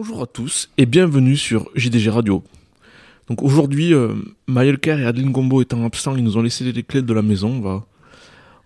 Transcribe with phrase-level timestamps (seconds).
[0.00, 2.44] Bonjour à tous et bienvenue sur JDG Radio.
[3.28, 4.14] Donc aujourd'hui, euh,
[4.46, 7.20] Maël Kerr et Adeline Gombo étant absents, ils nous ont laissé les clés de la
[7.20, 7.48] maison.
[7.48, 7.84] On, va...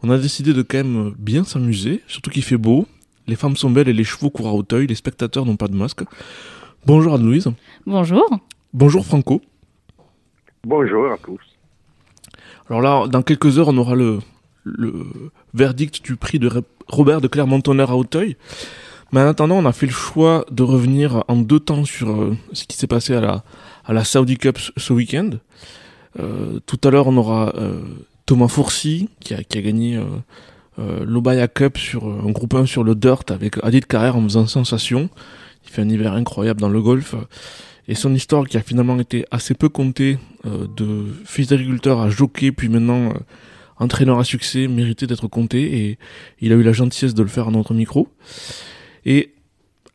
[0.02, 2.86] on a décidé de quand même bien s'amuser, surtout qu'il fait beau.
[3.26, 5.74] Les femmes sont belles et les chevaux courent à Hauteuil, les spectateurs n'ont pas de
[5.74, 6.02] masque.
[6.84, 7.50] Bonjour Anne-Louise.
[7.86, 8.28] Bonjour.
[8.74, 9.40] Bonjour Franco.
[10.64, 11.40] Bonjour à tous.
[12.68, 14.18] Alors là, dans quelques heures, on aura le,
[14.64, 14.92] le
[15.54, 16.50] verdict du prix de
[16.88, 18.36] Robert de Clermont-Tonnerre à Hauteuil.
[19.12, 22.36] Mais en attendant, on a fait le choix de revenir en deux temps sur euh,
[22.52, 23.44] ce qui s'est passé à la,
[23.84, 25.30] à la Saudi Cup ce week-end.
[26.18, 27.80] Euh, tout à l'heure, on aura euh,
[28.26, 30.04] Thomas Fourcy qui a, qui a gagné euh,
[30.78, 34.46] euh l'Obaya Cup sur un groupe 1 sur le dirt avec Adit Carrère en faisant
[34.46, 35.10] sensation.
[35.64, 37.14] Il fait un hiver incroyable dans le golf.
[37.88, 42.52] Et son histoire qui a finalement été assez peu contée de fils d'agriculteur à jockey
[42.52, 43.12] puis maintenant
[43.76, 45.98] entraîneur à succès méritait d'être compté et
[46.40, 48.08] il a eu la gentillesse de le faire à notre micro.
[49.04, 49.32] Et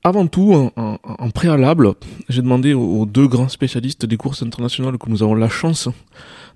[0.04, 1.94] avant tout, en, préalable,
[2.30, 5.90] j'ai demandé aux, deux grands spécialistes des courses internationales que nous avons la chance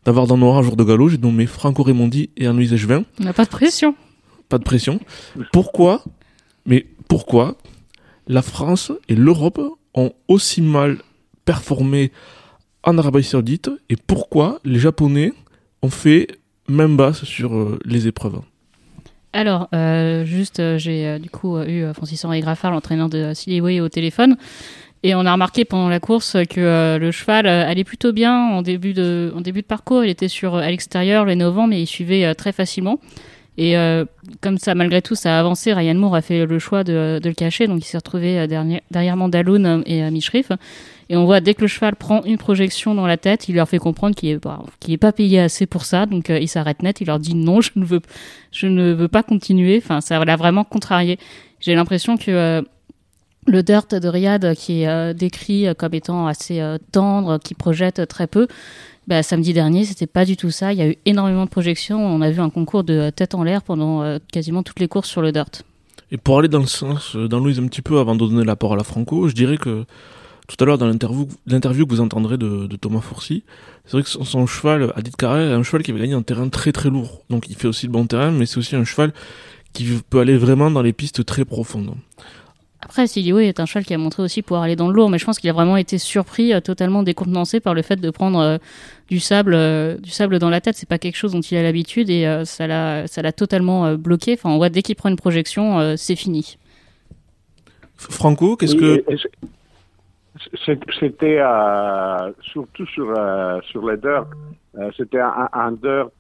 [0.06, 3.04] d'avoir dans nos rangs jour de galop, j'ai nommé Franco Raimondi et Anne-Louise Echevin.
[3.20, 3.96] On n'a pas de pression.
[4.50, 5.00] Pas de pression.
[5.52, 6.04] Pourquoi,
[6.66, 7.58] mais pourquoi
[8.28, 9.62] la France et l'Europe
[9.94, 11.00] ont aussi mal
[11.46, 12.12] performé
[12.84, 15.34] en Arabie Saoudite et pourquoi les Japonais
[15.82, 16.28] ont fait
[16.68, 18.42] même basse sur euh, les épreuves?
[19.34, 23.90] Alors, euh, juste, euh, j'ai euh, du coup eu Francis-Henri Graffard, l'entraîneur de Silly au
[23.90, 24.36] téléphone.
[25.04, 28.94] Et on a remarqué pendant la course que le cheval allait plutôt bien en début
[28.94, 30.04] de, en début de parcours.
[30.04, 33.00] Il était sur à l'extérieur, le 9 mais il suivait très facilement.
[33.58, 33.73] Et
[34.42, 35.73] comme ça, malgré tout, ça a avancé.
[35.73, 38.82] Ryan Moore a fait le choix de, de le cacher, donc il s'est retrouvé derrière,
[38.92, 40.52] derrière Mandaloun et Mishrif.
[41.12, 43.67] Et on voit dès que le cheval prend une projection dans la tête, il leur
[43.67, 44.40] fait comprendre qu'il
[44.88, 46.06] n'est pas, payé assez pour ça.
[46.06, 49.82] Donc euh, il s'arrête net, il leur dit non, je ne veux, pas continuer.
[49.84, 51.20] Enfin, ça l'a vraiment contrarié.
[51.59, 52.62] J'ai l'impression que euh,
[53.45, 56.64] le dirt de Riyad, qui est euh, décrit comme étant assez
[56.94, 58.48] tendre, qui projette très peu,
[59.05, 60.72] bah, samedi dernier, c'était pas du tout ça.
[60.72, 61.99] Il y a eu énormément de projections.
[62.05, 65.22] On a vu un concours de tête en l'air pendant quasiment toutes les courses sur
[65.22, 65.64] le dirt.
[66.10, 68.55] Et pour aller dans le sens dans Louise un petit peu avant de donner la
[68.55, 69.86] parole à Franco, je dirais que
[70.48, 73.44] tout à l'heure dans l'interview, l'interview que vous entendrez de, Thomas Fourcy,
[73.86, 76.50] c'est vrai que son, cheval, Adit Carré, est un cheval qui avait gagné un terrain
[76.50, 77.24] très très lourd.
[77.30, 79.14] Donc il fait aussi le bon terrain, mais c'est aussi un cheval
[79.74, 81.96] qui peut aller vraiment dans les pistes très profondes.
[82.84, 85.20] Après, Silio est un cheval qui a montré aussi pouvoir aller dans le lourd, mais
[85.20, 88.40] je pense qu'il a vraiment été surpris, euh, totalement décontenancé par le fait de prendre
[88.40, 88.58] euh,
[89.08, 90.76] du sable, euh, du sable dans la tête.
[90.76, 94.34] C'est pas quelque chose dont il a l'habitude et ça l'a, ça l'a totalement bloqué.
[94.34, 96.58] Enfin, on voit dès qu'il prend une projection, c'est fini.
[97.98, 99.04] Franco, qu'est-ce que
[101.00, 104.28] c'était euh, surtout sur euh, sur les dirt.
[104.78, 106.12] Euh, c'était un, dirt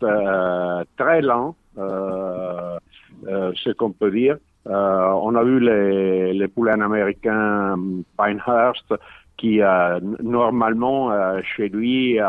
[0.97, 4.37] très lent, ce qu'on peut dire.
[4.65, 7.75] on a vu les, les poulains américains
[8.17, 8.93] Pinehurst
[9.37, 9.61] qui
[10.21, 11.11] normalement
[11.41, 12.19] chez lui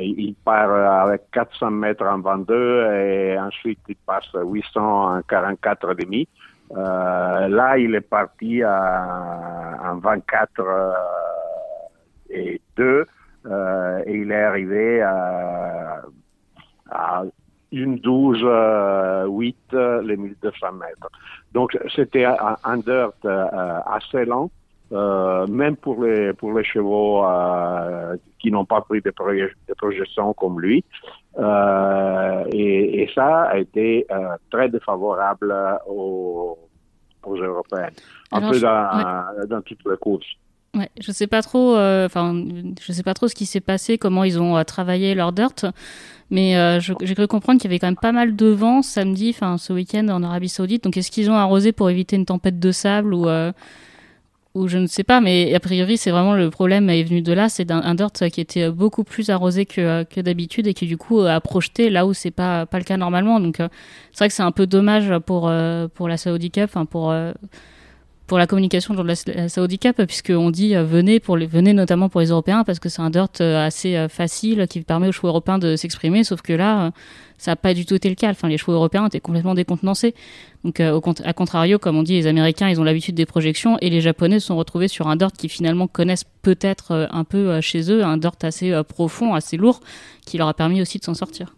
[0.00, 0.72] il part
[1.04, 6.28] avec 400 mètres en 22 et ensuite il passe 800 en 44 demi.
[6.72, 10.92] Euh, là, il est parti à, en 24 euh,
[12.30, 13.04] et 2
[13.46, 16.02] euh, et il est arrivé à,
[16.90, 17.22] à
[17.72, 18.42] une 12
[19.28, 19.56] 8
[20.04, 21.10] les 1200 mètres.
[21.52, 24.50] Donc c'était un, dirt assez lent.
[24.92, 26.32] Euh, même pour les
[26.62, 30.84] chevaux euh, qui n'ont pas pris de, proje de projection comme lui.
[31.38, 35.54] Euh, et, et, ça a été euh, très défavorable
[35.86, 36.58] aux,
[37.24, 37.92] aux Européennes,
[38.32, 40.26] un peu dans, dans toutes les courses.
[40.74, 42.42] Ouais, je sais pas trop, euh, enfin,
[42.80, 45.66] je sais pas trop ce qui s'est passé, comment ils ont travaillé leur dirt,
[46.30, 49.58] mais j'ai cru comprendre qu'il y avait quand même pas mal de vent samedi, enfin
[49.58, 50.84] ce week-end en Arabie Saoudite.
[50.84, 53.28] Donc est-ce qu'ils ont arrosé pour éviter une tempête de sable ou
[54.56, 57.32] ou je ne sais pas, mais a priori, c'est vraiment le problème est venu de
[57.34, 57.50] là.
[57.50, 61.20] C'est un, dirt qui était beaucoup plus arrosé que, que d'habitude et qui, du coup,
[61.20, 63.38] a projeté là où c'est pas, pas le cas normalement.
[63.38, 63.68] Donc, euh,
[64.12, 67.34] c'est vrai que c'est un peu dommage pour, euh, pour la Saudi Cup, pour, euh,
[68.26, 72.22] pour la communication de la, Saudi Cup, puisqu'on dit venez, pour les, venez notamment pour
[72.22, 75.76] les Européens, parce que c'est un dirt assez facile qui permet aux chevaux européens de
[75.76, 76.92] s'exprimer, sauf que là,
[77.38, 78.30] ça n'a pas du tout été le cas.
[78.30, 80.14] Enfin, les chevaux européens étaient complètement décontenancés.
[80.64, 83.90] Donc, euh, à contrario, comme on dit, les Américains, ils ont l'habitude des projections et
[83.90, 87.50] les Japonais se sont retrouvés sur un dirt qui finalement connaissent peut-être euh, un peu
[87.50, 89.80] euh, chez eux, un dirt assez profond, assez lourd,
[90.24, 91.54] qui leur a permis aussi de s'en sortir.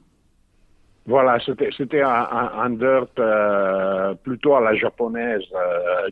[1.07, 3.09] Voilà, c'était un, dirt
[4.23, 5.41] plutôt à la japonaise,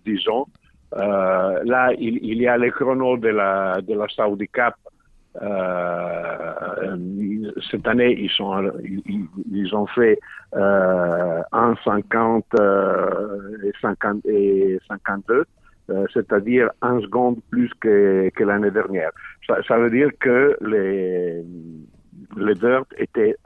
[0.07, 0.47] disons.
[0.93, 4.73] là, il, il, y a les chronos de la, de la Saudi Cup
[5.43, 6.97] euh,
[7.71, 10.19] cette année, ils, ont fait
[10.55, 15.45] euh, 1,50 euh, et, 50, et 52.
[16.13, 19.11] c'est-à-dire un seconde plus que, l'année dernière.
[19.47, 21.45] Ça, veut dire que les,
[22.37, 22.55] les
[22.99, 23.37] étaient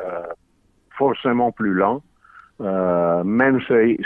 [0.97, 2.03] forcément plus lents,
[2.61, 3.61] même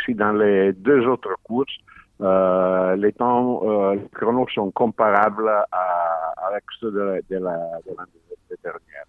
[0.05, 1.77] si, dans les deux autres courses,
[2.21, 9.07] les temps, les chronos sont comparables à, avec ceux de, de l'année dernière.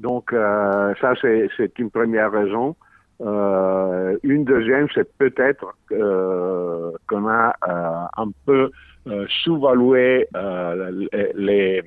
[0.00, 2.74] Donc, euh, ça, c'est une première raison.
[3.20, 8.72] Euh, une deuxième, c'est peut-être euh, qu'on a euh, un peu
[9.06, 11.06] euh, sous-valué euh,
[11.36, 11.82] les,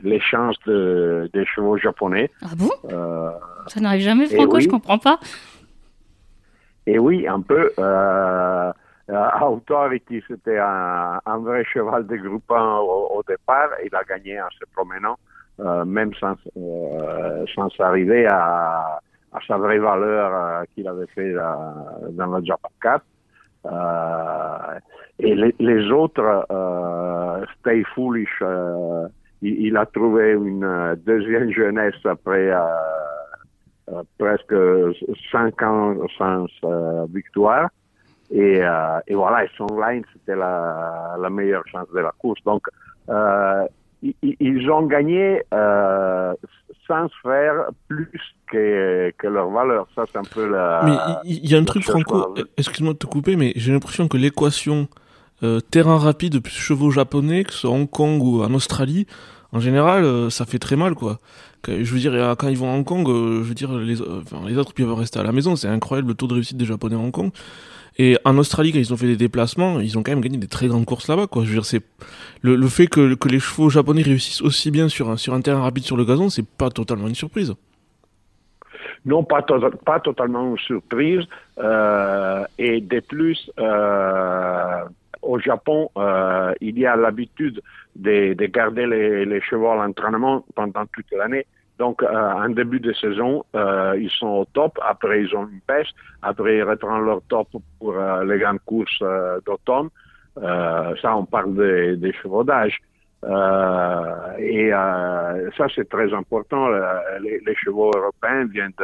[0.00, 2.30] les chances de, des chevaux japonais.
[2.42, 2.70] Ah bon?
[3.66, 4.62] Ça n'arrive jamais, Franco, oui.
[4.62, 5.18] je comprends pas.
[6.86, 7.72] Et oui, un peu.
[7.78, 8.72] Euh,
[9.08, 13.70] Authority, c'était un, vrai cheval de groupe 1 au, au, départ.
[13.84, 15.18] Il a gagné en se promenant,
[15.60, 19.00] euh, même sans, euh, sans arriver à,
[19.32, 23.02] à, sa vraie valeur euh, qu'il avait fait dans le Japan Cup.
[23.66, 24.78] Euh,
[25.18, 28.42] et les, autres, euh, Stay Foolish,
[29.42, 32.50] il, il, a trouvé une deuxième jeunesse après
[34.18, 34.54] presque
[35.30, 36.46] cinq ans sans
[37.08, 37.68] victoire.
[38.32, 42.40] Et, euh, et, voilà, et son line, c'était la, la, meilleure chance de la course.
[42.44, 42.66] Donc,
[43.10, 43.66] euh,
[44.02, 46.32] ils, ils, ont gagné euh,
[46.86, 48.10] sans faire plus
[48.50, 49.86] que, que leur valeur.
[49.94, 50.80] Ça, c'est un peu la.
[50.84, 54.16] Mais il y, a un truc, Franco, excuse-moi de te couper, mais j'ai l'impression que
[54.16, 54.88] l'équation
[55.42, 59.06] euh, terrain rapide plus chevaux japonais, que ce soit Hong Kong ou en Australie,
[59.52, 61.18] en général, euh, ça fait très mal, quoi.
[61.68, 64.40] Je veux dire, quand ils vont à Hong Kong, euh, je veux dire, les, enfin,
[64.46, 65.54] les autres peuvent rester à la maison.
[65.54, 67.30] C'est incroyable le taux de réussite des Japonais à Hong Kong.
[67.98, 70.48] Et en Australie, quand ils ont fait des déplacements, ils ont quand même gagné des
[70.48, 71.44] très grandes courses là-bas, quoi.
[71.44, 71.82] Je veux dire, c'est
[72.40, 75.40] le, le, fait que, que les chevaux japonais réussissent aussi bien sur un, sur un
[75.40, 77.54] terrain rapide sur le gazon, c'est pas totalement une surprise.
[79.04, 79.44] Non, pas,
[79.84, 81.24] pas totalement une surprise.
[81.58, 84.84] Euh, et de plus, euh,
[85.22, 87.60] au Japon, euh, il y a l'habitude
[87.96, 91.46] de, de, garder les, les chevaux à l'entraînement pendant toute l'année.
[91.82, 94.78] Donc, euh, en début de saison, euh, ils sont au top.
[94.88, 95.90] Après, ils ont une pêche.
[96.22, 97.48] Après, ils reprennent leur top
[97.80, 99.02] pour euh, les grandes courses
[99.44, 99.88] d'automne.
[101.02, 102.12] Ça, on parle des,
[102.46, 102.76] d'âge.
[104.38, 104.70] et
[105.56, 106.68] ça, c'est très important.
[107.20, 108.78] Les, chevaux européens viennent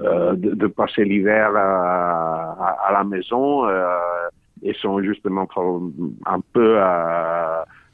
[0.00, 3.68] de, passer l'hiver à, à, à, la maison
[4.64, 5.46] et sont justement
[6.26, 6.70] un peu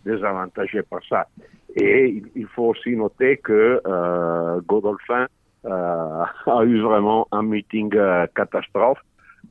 [0.06, 1.26] désavantagés par ça.
[1.76, 5.26] Et il faut aussi noter que euh, Godolphin
[5.64, 9.00] euh, a eu vraiment un meeting euh, catastrophe,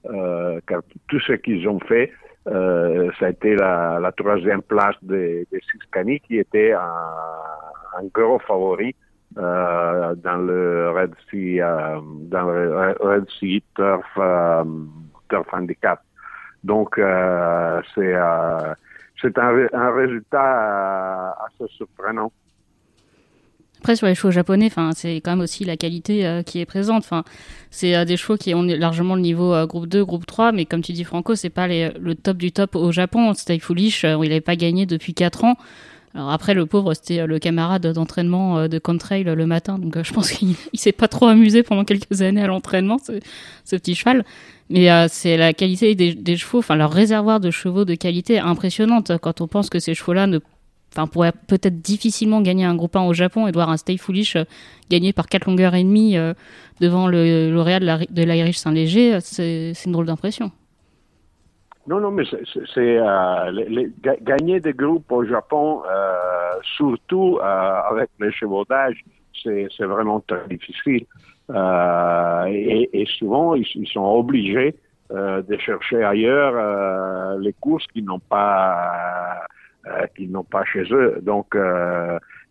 [0.06, 2.12] euh, car tout ce qu'ils ont fait,
[2.48, 8.06] euh, ça a été la, la troisième place des de Siskani, qui était un, un
[8.14, 8.96] gros favori
[9.38, 14.20] euh, dans le Red Sea, dans le Red Sea Turf,
[15.30, 16.02] Turf Handicap.
[16.64, 16.96] Donc,
[17.96, 18.14] c'est
[19.24, 22.32] c'est un, résultat assez surprenant.
[23.80, 27.10] Après, sur les chevaux japonais, c'est quand même aussi la qualité euh, qui est présente.
[27.70, 30.66] C'est euh, des chevaux qui ont largement le niveau euh, groupe 2, groupe 3, mais
[30.66, 33.34] comme tu dis, Franco, c'est pas le top du top au Japon.
[33.34, 35.58] Stay Foolish, il n'avait pas gagné depuis 4 ans.
[36.16, 40.32] Alors après, le pauvre, c'était le camarade d'entraînement de Contrail le matin, donc je pense
[40.32, 44.24] qu'il s'est pas trop amusé pendant quelques années à l'entraînement, ce, petit cheval.
[44.70, 49.12] Mais euh, c'est la qualité des, chevaux, enfin leur réservoir de chevaux de qualité impressionnante
[49.22, 50.40] quand on pense que ces chevaux-là ne
[50.96, 54.36] enfin pourraient peut-être difficilement gagner un groupe 1 au Japon et voir un Stay Foolish
[54.36, 54.44] euh,
[54.90, 56.34] gagné par 4 longueurs et demie euh,
[56.80, 60.52] devant le lauréat de l'Irish Saint-Léger, c'est une drôle d'impression.
[61.86, 63.88] Non, non, mais c'est euh,
[64.22, 68.10] gagner des groupes au Japon, euh, surtout euh, avec
[68.70, 69.04] d'âge,
[69.44, 71.06] c'est vraiment très difficile.
[71.50, 74.76] Euh, et, et, souvent, ils, ils sont obligés
[75.12, 79.42] euh, de chercher ailleurs euh, les courses qu'ils n'ont pas
[80.16, 81.20] qu'ils n'ont pas chez eux.
[81.22, 81.58] Donc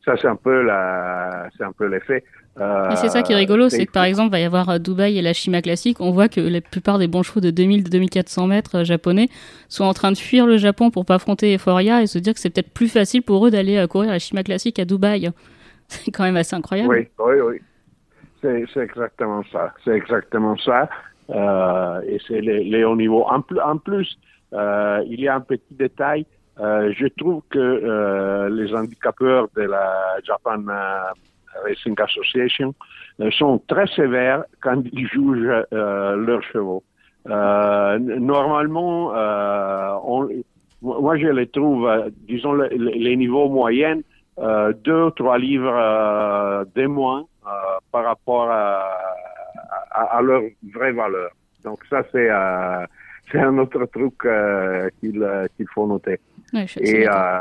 [0.05, 2.23] ça, c'est un peu la, c'est un peu l'effet.
[2.61, 5.17] Euh, c'est ça qui est rigolo, c'est que par exemple, il va y avoir Dubaï
[5.17, 6.01] et la Shima classique.
[6.01, 9.29] On voit que la plupart des bons chevaux de 2000-2400 mètres japonais
[9.69, 12.41] sont en train de fuir le Japon pour pas affronter Euphoria et se dire que
[12.41, 15.31] c'est peut-être plus facile pour eux d'aller courir la Shima classique à Dubaï.
[15.89, 16.89] C'est quand même assez incroyable.
[16.89, 17.61] Oui, oui, oui.
[18.43, 19.73] C'est exactement ça.
[19.85, 20.89] C'est exactement ça.
[21.31, 23.25] Euh, et c'est les, les hauts niveaux.
[23.29, 24.19] En, plus, en plus
[24.53, 26.27] euh, il y a un petit détail.
[26.61, 31.01] Euh, je trouve que euh, les handicapeurs de la Japan euh,
[31.65, 32.75] Racing Association
[33.21, 36.83] euh, sont très sévères quand ils jugent leurs chevaux.
[37.27, 39.13] normalement,
[40.05, 40.29] on,
[40.83, 41.89] moi je les trouve,
[42.29, 44.03] disons, les, les niveaux moyens,
[44.39, 47.51] deux ou trois livres de moins euh,
[47.91, 48.87] par rapport à,
[49.91, 50.43] à, à, leur
[50.73, 51.33] vraie valeur.
[51.65, 52.87] Donc ça, c'est euh,
[53.35, 54.15] un autre truc
[55.01, 56.21] qu'il qu'il faut noter.
[56.53, 57.41] Ouais, je Et, euh,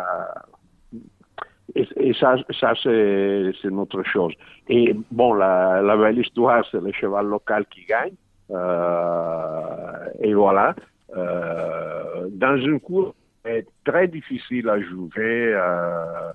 [1.75, 4.33] et, et ça, ça c'est une autre chose.
[4.69, 8.13] Et bon, la, la belle histoire, c'est le cheval local qui gagne.
[8.51, 10.75] Euh, et voilà.
[11.17, 13.13] Euh, dans une course
[13.43, 16.31] c'est très difficile à jouer, euh,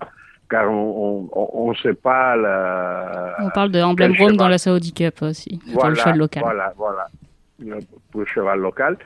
[0.49, 4.37] car on on, on sait pas la, On parle de Emblem quel Rome cheval.
[4.37, 6.43] dans la Saudi Cup aussi, pour le cheval local.
[6.43, 7.07] Voilà, voilà.
[8.11, 8.97] Pour le cheval local.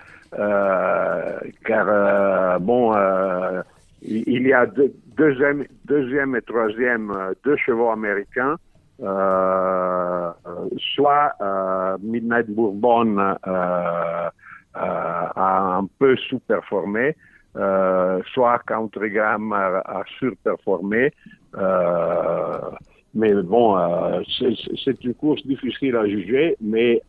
[1.66, 2.92] Car, bon,
[4.01, 8.55] il y a deux- deuxième, deuxième et troisième, euh, deux chevaux américains.
[9.01, 14.29] Euh, euh, soit euh, Midnight Bourbon euh, euh,
[14.75, 17.15] a un peu sous-performé,
[18.34, 21.12] soit Country Grammar a surperformé.
[21.58, 22.60] Euh,
[23.15, 23.75] mais bon,
[24.38, 27.01] c'est une course difficile à juger, mais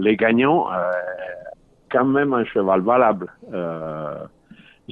[0.00, 0.68] les gagnants,
[1.90, 3.26] quand même un cheval valable.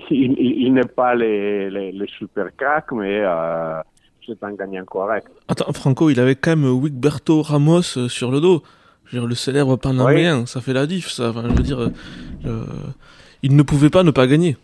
[0.08, 3.80] Il n'est pas les, les, les super cracks, mais euh,
[4.26, 5.28] c'est un gagnant correct.
[5.48, 8.62] Attends, Franco, il avait quand même Wigberto Ramos euh, sur le dos.
[9.04, 11.30] Je veux dire, le célèbre panaméen, ça fait la diff, ça.
[11.30, 11.88] Enfin, je veux dire, euh,
[12.46, 12.64] euh,
[13.42, 14.56] il ne pouvait pas ne pas gagner.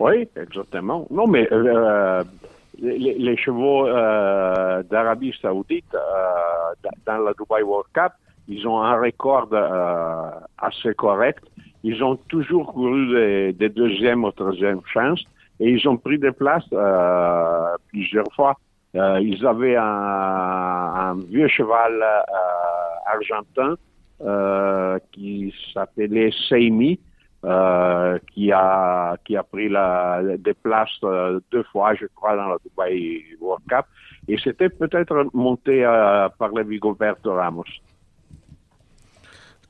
[0.00, 1.06] Oui, exactement.
[1.10, 2.24] Non, mais euh,
[2.80, 5.94] les, les chevaux d'Arabie Saoudite
[7.06, 8.12] dans la Dubai World Cup,
[8.48, 9.48] ils ont un record
[10.58, 11.44] assez correct.
[11.90, 15.24] Ils ont toujours couru des, des deuxièmes ou troisièmes chances
[15.58, 18.54] et ils ont pris des places euh, plusieurs fois.
[18.94, 23.76] Euh, ils avaient un, vieux cheval euh, argentin
[25.12, 27.00] qui s'appelait Seimi,
[28.32, 29.70] qui a qui a pris
[30.38, 31.00] des places
[31.52, 33.86] deux fois, je crois, dans la Dubai World Cup.
[34.26, 35.84] Et c'était peut-être monté
[36.38, 37.72] par le Vigoberto Ramos.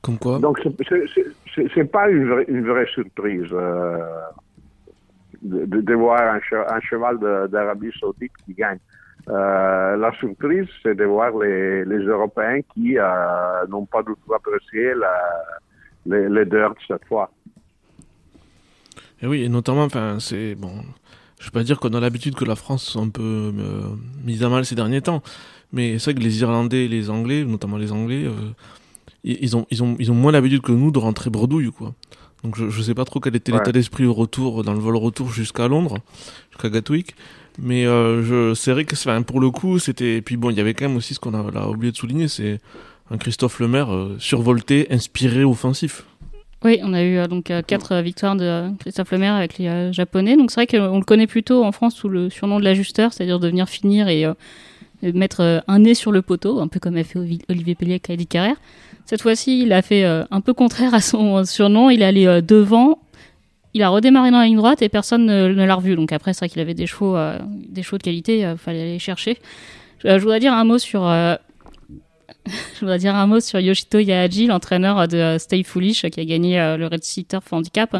[0.01, 0.39] Comme quoi.
[0.39, 3.97] Donc c'est- pas une vraie, une vraie surprise euh,
[5.41, 7.17] de, de- de voir un, che- un cheval
[7.49, 8.79] d'Arabie Saoudite qui gagne.
[9.27, 14.33] Euh, la surprise, c'est de voir les, les Européens qui euh, n'ont pas du tout
[14.33, 15.13] apprécié la,
[16.05, 17.29] les, les dirt cette fois.
[19.21, 20.71] Et oui, et notamment, enfin, c'est bon.
[21.39, 23.81] Je vais pas dire qu'on a l'habitude que la France soit un peu euh,
[24.25, 25.21] mise à mal ces derniers temps,
[25.73, 28.25] mais c'est vrai que les Irlandais et les Anglais, notamment les Anglais,
[29.23, 31.93] ils, ont, ils ont, ils ont moins l'habitude que nous de rentrer bredouille, quoi.
[32.43, 33.57] Donc je, je sais pas trop quel était Ouais.
[33.57, 35.97] l'état d'esprit au retour, dans le vol retour jusqu'à Londres,
[36.51, 37.15] jusqu'à Gatwick,
[37.61, 40.15] mais euh, je, c'est vrai que enfin, pour le coup, c'était.
[40.17, 41.97] Et puis bon, il y avait quand même aussi ce qu'on a, là, oublié de
[41.97, 42.59] souligner, c'est
[43.11, 46.05] un Christophe Lemaire euh, survolté, inspiré, offensif.
[46.63, 49.57] Oui, on a eu euh, donc euh, quatre euh, victoires de euh, Christophe Lemaire avec
[49.57, 50.37] les euh, Japonais.
[50.37, 53.39] Donc c'est vrai qu'on le connaît plutôt en France sous le surnom de l'ajusteur, c'est-à-dire
[53.39, 54.33] de venir finir et, euh,
[55.01, 57.17] et mettre euh, un nez sur le poteau, un peu comme a fait
[57.49, 58.57] Olivier Pellier avec Heidi Carrère.
[59.09, 61.89] Cette fois-ci, il a fait euh, un peu contraire à son euh, surnom.
[61.89, 62.99] Il est allé euh, devant.
[63.73, 65.95] Il a redémarré dans la ligne droite et personne ne, l'a revu.
[65.95, 67.17] Donc après, c'est vrai qu'il avait des chevaux,
[67.69, 68.41] des chevaux de qualité.
[68.41, 69.39] Il fallait aller chercher.
[70.03, 71.01] Je voudrais dire un mot sur
[72.45, 76.57] je voudrais dire un mot sur Yoshito Yaaji, l'entraîneur de Stay Foolish, qui a gagné
[76.77, 77.95] le Red Sea Turf Handicap.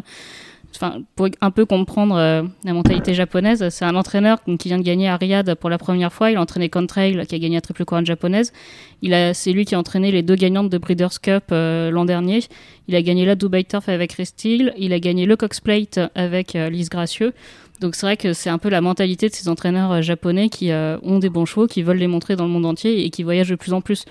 [0.75, 4.83] Enfin, pour un peu comprendre euh, la mentalité japonaise, c'est un entraîneur qui vient de
[4.83, 6.31] gagner à Riyad pour la première fois.
[6.31, 8.53] Il a entraîné Contrail, qui a gagné la triple couronne japonaise.
[9.01, 12.05] Il a, c'est lui qui a entraîné les deux gagnantes de Breeders' Cup euh, l'an
[12.05, 12.41] dernier.
[12.87, 14.73] Il a gagné la Dubai Turf avec Restil.
[14.77, 17.33] Il a gagné le Cox Plate avec euh, Lise Gracieux.
[17.81, 20.71] Donc c'est vrai que c'est un peu la mentalité de ces entraîneurs euh, japonais qui
[20.71, 23.49] ont des bons chevaux, qui veulent les montrer dans le monde entier et qui voyagent
[23.49, 24.05] de plus en plus.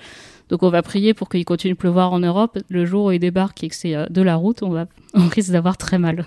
[0.49, 2.57] Donc on va prier pour qu'il continue de pleuvoir en Europe.
[2.69, 5.51] Le jour où il débarque et que c'est de la route, on, va, on risque
[5.51, 6.25] d'avoir très mal.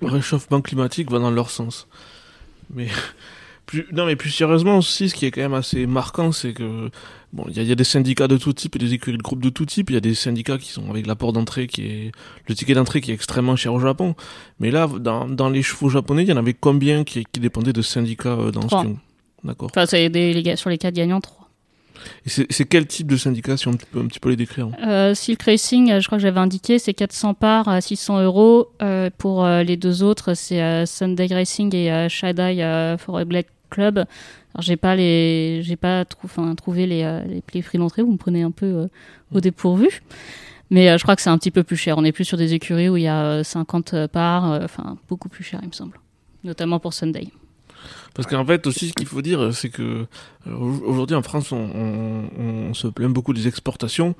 [0.00, 1.86] Le réchauffement climatique va dans leur sens.
[2.74, 2.88] Mais
[3.66, 6.90] plus, non, mais plus sérieusement aussi, ce qui est quand même assez marquant, c'est que
[7.32, 9.42] bon, il y, y a des syndicats de tout type et des écuries de groupe
[9.42, 9.90] de tout type.
[9.90, 12.12] Il y a des syndicats qui sont avec l'apport d'entrée qui est
[12.48, 14.14] le ticket d'entrée qui est extrêmement cher au Japon.
[14.58, 17.72] Mais là, dans, dans les chevaux japonais, il y en avait combien qui, qui dépendaient
[17.72, 18.84] de syndicats euh, dans Trois.
[18.84, 18.88] ce
[19.46, 19.70] D'accord.
[19.70, 21.39] Enfin, c'est des, les sur les quatre gagnants, trois.
[22.26, 25.42] C'est quel type de syndicat, si on peut un petit peu les décrire Euh, Silk
[25.42, 28.68] Racing, euh, je crois que j'avais indiqué, c'est 400 parts à 600 euros.
[28.82, 33.98] Euh, pour euh, les deux autres, c'est Sunday Racing et Shadai euh, Forest Black Club.
[33.98, 38.02] Alors j'ai pas les, j'ai pas trou- trouvé les, les, les prix d'entrée.
[38.02, 38.88] Vous me prenez un peu
[39.32, 40.02] au dépourvu.
[40.70, 41.98] Mais je crois que c'est un petit peu plus cher.
[41.98, 45.28] On est plus sur des écuries où il y a euh, 50 parts, enfin beaucoup
[45.28, 45.98] plus cher, il me semble.
[46.44, 47.28] Notamment pour Sunday.
[48.14, 50.06] Parce qu'en fait aussi ce qu'il faut dire c'est que
[50.46, 54.14] au- aujourd'hui en France on, se plaint beaucoup des exportations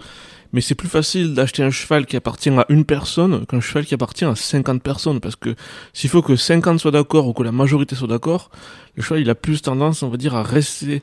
[0.52, 3.95] mais c'est plus facile d'acheter un cheval qui appartient à une personne qu'un cheval qui
[3.95, 5.55] appartient à 50 personnes parce que
[5.93, 8.50] s'il faut que 50 soient d'accord ou que la majorité soit d'accord
[8.97, 11.02] le cheval il a plus tendance on va dire à rester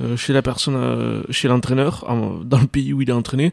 [0.00, 3.52] euh, chez la personne euh, chez l'entraîneur en- dans le pays où il est entraîné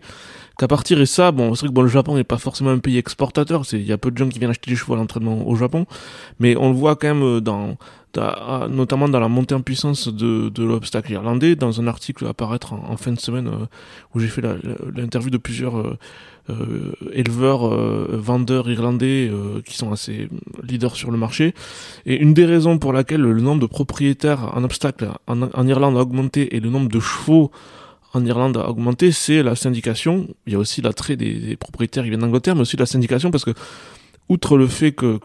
[0.58, 2.80] qu'à partir et ça, bon, c'est vrai que bon, le Japon n'est pas forcément un
[2.80, 3.64] pays exportateur.
[3.72, 5.86] Il y a peu de gens qui viennent acheter des chevaux à l'entraînement au Japon,
[6.40, 7.40] mais on le voit quand même euh,
[8.18, 12.98] notamment dans la montée en puissance de, l'obstacle irlandais, dans un article à apparaître en,
[12.98, 13.66] fin de semaine euh,
[14.14, 14.42] où j'ai fait
[14.96, 15.98] l'interview de plusieurs euh,
[16.50, 17.70] euh, éleveurs,
[18.18, 19.32] vendeurs irlandais
[19.66, 20.30] qui sont assez
[20.64, 21.54] leaders sur le marché.
[22.06, 26.02] Et une des raisons pour laquelle le nombre de propriétaires en obstacle en, Irlande a
[26.02, 27.52] augmenté et le nombre de chevaux
[28.14, 30.28] en Irlande a augmenté, c'est la syndication.
[30.48, 33.46] Il y a aussi l'attrait des propriétaires qui viennent d'Angleterre, mais aussi la syndication parce
[33.46, 33.54] que
[34.30, 35.20] outre le fait que,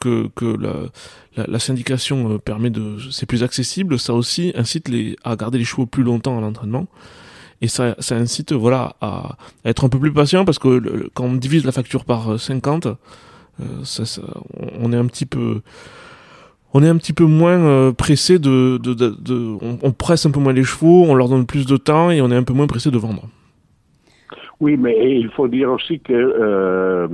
[1.37, 5.87] la, syndication permet de, c'est plus accessible, ça aussi incite les, à garder les chevaux
[5.87, 6.87] plus longtemps à l'entraînement
[7.61, 11.65] et ça, incite voilà à, être un peu plus patient parce que quand on divise
[11.65, 14.03] la facture par 50 euh, ça,
[14.81, 18.81] on est un petit peu moins euh, pressé de,
[19.83, 22.31] on, presse un peu moins les chevaux, on leur donne plus de temps et on
[22.31, 23.29] est un peu moins pressé de vendre.
[24.61, 27.09] Oui, mais il faut dire aussi que euh,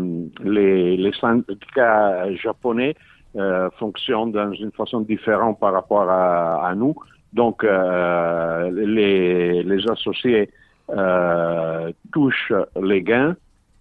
[0.45, 2.95] les, les syndicats japonais
[3.37, 6.95] euh, fonctionnent d'une façon différente par rapport à, à nous.
[7.33, 10.51] Donc, euh, les, les, associés
[10.91, 13.37] euh, touchent les gains,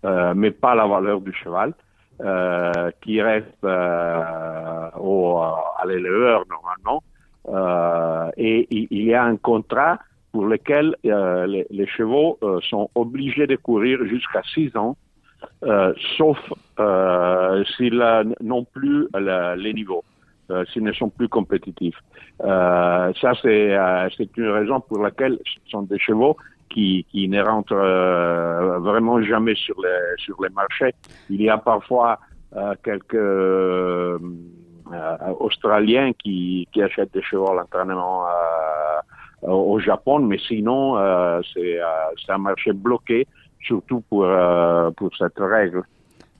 [0.05, 1.73] euh, mais pas la valeur du cheval,
[2.21, 7.03] euh, qui reste au, à l'éleveur normalement.
[8.37, 9.97] Et il y a un contrat
[10.31, 14.95] pour lequel les, les, chevaux sont obligés de courir jusqu'à 6 ans,
[16.17, 16.37] sauf
[17.77, 19.07] s'ils n'ont plus
[19.57, 20.03] les niveaux.
[20.51, 21.97] Euh, s'ils ne sont plus compétitifs.
[22.43, 26.37] Euh, ça, c'est euh, une raison pour laquelle ce sont des chevaux
[26.71, 30.95] qui, qui ne rentrent euh, vraiment jamais sur les, sur les marchés.
[31.29, 32.19] Il y a parfois
[32.83, 34.19] quelques
[35.39, 38.25] Australiens qui, qui achètent des chevaux à l'entraînement
[39.43, 40.97] au Japon, mais sinon,
[41.53, 41.79] c'est
[42.31, 43.27] un marché bloqué,
[43.61, 44.27] surtout pour,
[44.97, 45.83] pour cette règle.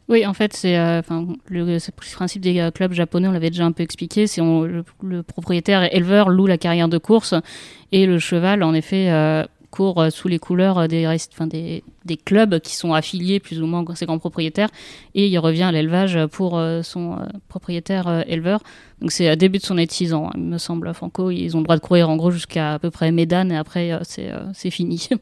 [0.10, 1.02] Oui, en fait, c'est euh,
[1.50, 1.78] le,
[2.16, 4.26] principe des euh, clubs japonais, on l'avait déjà un peu expliqué.
[4.26, 7.36] C'est le, le, propriétaire éleveur loue la carrière de course
[7.92, 12.60] et le cheval, en effet, euh, court sous les couleurs des, enfin, des, des, clubs
[12.60, 14.70] qui sont affiliés plus ou moins à ses grands propriétaires
[15.16, 18.62] et il revient à l'élevage pour son propriétaire éleveur.
[19.02, 21.32] Donc c'est à début de son année ans, il me semble, Franco.
[21.32, 24.00] Ils ont le droit de courir en gros jusqu'à à peu près Médane et après
[24.04, 25.10] c'est fini.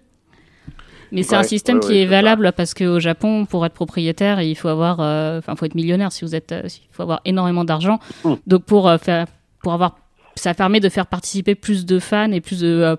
[1.11, 4.67] Mais c'est un système qui est valable parce qu'au Japon, pour être propriétaire, il faut
[4.67, 7.99] avoir, euh, enfin, faut être millionnaire si vous êtes, euh, il faut avoir énormément d'argent.
[8.23, 8.33] Mmh.
[8.45, 9.27] Donc pour euh, faire,
[9.61, 9.97] pour avoir,
[10.35, 12.97] ça permet de faire participer plus de fans et plus de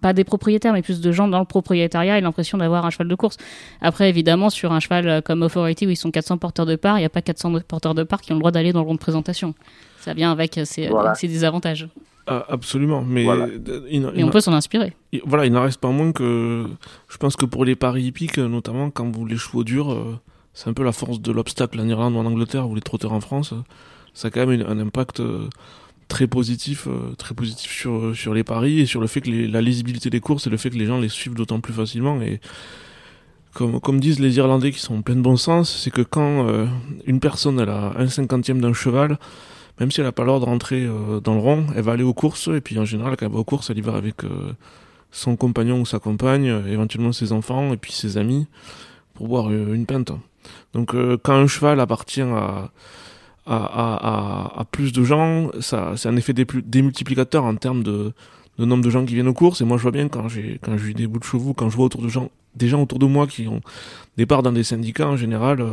[0.00, 3.08] pas des propriétaires, mais plus de gens dans le propriétariat et l'impression d'avoir un cheval
[3.08, 3.36] de course.
[3.80, 7.02] Après, évidemment, sur un cheval comme Authority où ils sont 400 porteurs de part, il
[7.02, 8.94] n'y a pas 400 porteurs de part qui ont le droit d'aller dans le rond
[8.94, 9.54] de présentation.
[10.00, 11.14] Ça vient avec ses, voilà.
[11.14, 11.88] ses désavantages.
[12.26, 13.26] Ah, absolument, mais
[13.88, 14.94] et on peut s'en inspirer.
[15.24, 16.66] voilà, il n'en reste pas moins que
[17.08, 20.18] je pense que pour les paris hippiques, notamment quand vous les chevaux durs, euh,
[20.54, 23.12] c'est un peu la force de l'obstacle en Irlande ou en Angleterre ou les trotteurs
[23.12, 23.54] en France.
[24.14, 25.48] Ça a quand même un impact euh,
[26.12, 29.60] très positif, euh, très positif sur sur les paris et sur le fait que la
[29.60, 32.40] lisibilité des courses et le fait que les gens les suivent d'autant plus facilement et
[33.54, 36.46] comme, comme disent les Irlandais qui sont pleins de bon sens, c'est que quand
[37.04, 39.18] une personne elle a un cinquantième d'un cheval,
[39.80, 42.02] même si elle n'a pas l'ordre de rentrer euh, dans le rond, elle va aller
[42.02, 44.24] aux courses, et puis en général, quand elle va aux courses, elle y va avec
[44.24, 44.52] euh,
[45.10, 48.46] son compagnon ou sa compagne, euh, éventuellement ses enfants, et puis ses amis,
[49.14, 50.12] pour boire une pinte.
[50.72, 52.70] Donc quand un cheval appartient à,
[53.46, 58.12] à, à, à plus de gens, ça, c'est un effet démultiplicateur en termes de,
[58.58, 59.60] de nombre de gens qui viennent aux courses.
[59.60, 61.76] Et moi, je vois bien quand j'ai quand j'ai des bouts de chevaux, quand je
[61.76, 63.60] vois autour de gens, des gens autour de moi qui ont
[64.16, 65.64] des parts dans des syndicats en général,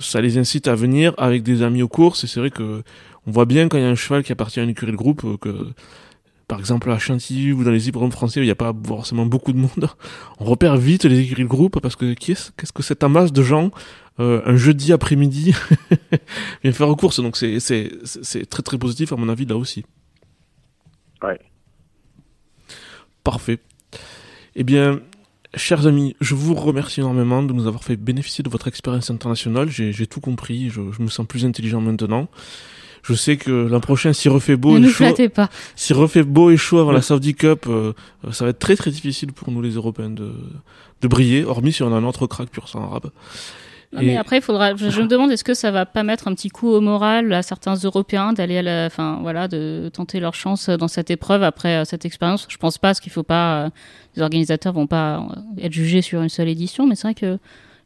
[0.00, 2.82] ça les incite à venir avec des amis aux courses et c'est vrai que
[3.26, 4.96] on voit bien quand il y a un cheval qui appartient à une écurie de
[4.96, 5.72] groupe euh, que
[6.52, 9.54] par exemple à Chantilly ou dans les hippodromes français il n'y a pas forcément beaucoup
[9.54, 9.88] de monde.
[10.38, 13.70] On repère vite les écuries de groupe parce que qu'est-ce que cette amasse de gens
[14.20, 15.54] euh, un jeudi après-midi
[16.62, 17.58] vient faire aux courses donc c'est
[18.50, 19.86] très très positif à mon avis là aussi.
[21.22, 21.40] Ouais.
[23.24, 23.58] Parfait.
[24.54, 25.00] Eh bien
[25.54, 29.68] Chers amis, je vous remercie énormément de nous avoir fait bénéficier de votre expérience internationale.
[29.70, 32.28] J'ai tout compris, je, je, me sens plus intelligent maintenant.
[33.02, 35.50] Je sais que l'an prochain, s'il refait beau ne et chaud, pas.
[35.74, 37.92] s'il refait beau et chaud avant la Saudi Cup, euh,
[38.30, 40.32] ça va être très très difficile pour nous les Européens de,
[41.00, 43.10] de briller, hormis si on a un autre crack pur sang arabe.
[43.92, 44.74] Mais après, il faudra.
[44.74, 47.42] Je, me demande est-ce que ça va pas mettre un petit coup au moral à
[47.42, 51.76] certains Européens d'aller à la, enfin voilà, de tenter leur chance dans cette épreuve après
[51.76, 52.46] euh, cette expérience?
[52.48, 53.66] Je pense pas, parce qu'il faut pas.
[53.66, 53.70] Euh,
[54.16, 55.26] les organisateurs vont pas
[55.60, 57.38] être jugés sur une seule édition, mais c'est vrai que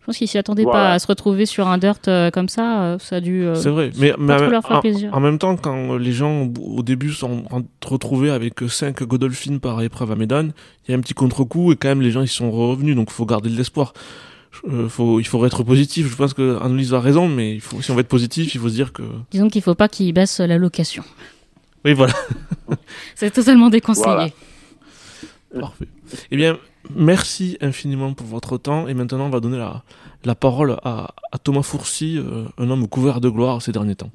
[0.07, 2.97] je pense qu'ils s'y attendaient pas à se retrouver sur un dirt comme ça.
[3.01, 3.47] ça a dû.
[3.55, 5.11] c'est vrai, mais, mais leur faire en, plaisir.
[5.13, 7.45] en, même temps, quand les gens au début sont
[7.85, 10.53] retrouvés avec 5 Godolphin par épreuve à Médane,
[10.87, 13.09] il y a un petit contre-coup et quand même les gens ils sont revenus, donc
[13.11, 13.93] il faut garder de l'espoir
[14.69, 16.09] euh, faut, il faudrait être positif.
[16.09, 18.61] Je pense que Annelise a raison, mais il faut, si on veut être positif, il
[18.61, 19.03] faut se dire que.
[19.31, 21.05] Disons qu'il ne faut pas qu'il baisse la location.
[21.85, 22.15] Oui, voilà.
[23.15, 24.33] C'est totalement déconseillé.
[25.59, 25.89] Parfait.
[26.31, 26.59] Eh bien,
[26.95, 28.89] merci infiniment pour votre temps.
[28.89, 29.83] Et maintenant, on va donner la,
[30.27, 34.11] la parole à, Thomas Fourcy, euh, un homme couvert de gloire ces derniers temps.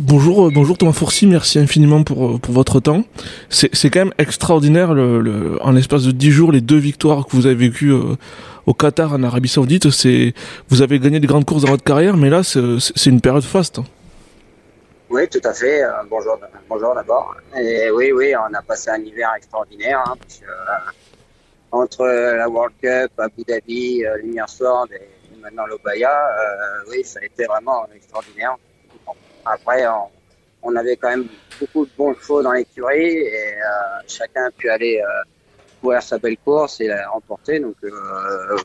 [0.00, 3.04] Bonjour, euh, bonjour Thomas Fourcy, merci infiniment pour, euh, pour votre temps.
[3.48, 7.54] C'est quand même extraordinaire, en l'espace de 10 jours, les deux victoires que vous avez
[7.54, 7.92] vécues
[8.66, 9.86] au Qatar, en Arabie Saoudite.
[10.68, 13.80] Vous avez gagné des grandes courses dans votre carrière, mais là, c'est une période faste.
[15.14, 15.84] Oui, tout à fait.
[15.84, 17.36] Euh, bonjour, bonjour d'abord.
[17.56, 20.02] Et oui, oui, on a passé un hiver extraordinaire.
[20.04, 20.90] Hein, euh,
[21.70, 26.12] entre la World Cup, Abu Dhabi, euh, Lumière Sword et, maintenant l'Obaya,
[26.88, 28.56] oui, ça a été vraiment extraordinaire.
[29.44, 29.84] Après,
[30.64, 31.28] on, avait quand même
[31.60, 33.54] beaucoup de bons chevaux dans l'écurie et
[34.08, 35.00] chacun a pu aller
[35.80, 37.60] courir sa belle course et la remporter.
[37.60, 37.76] Donc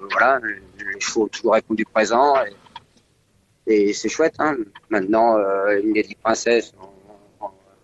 [0.10, 2.34] voilà, les chevaux ont toujours répondu présent.
[3.94, 4.36] C'est chouette.
[4.40, 4.58] Hein.
[4.90, 6.74] Maintenant, euh, une Lady Princesse,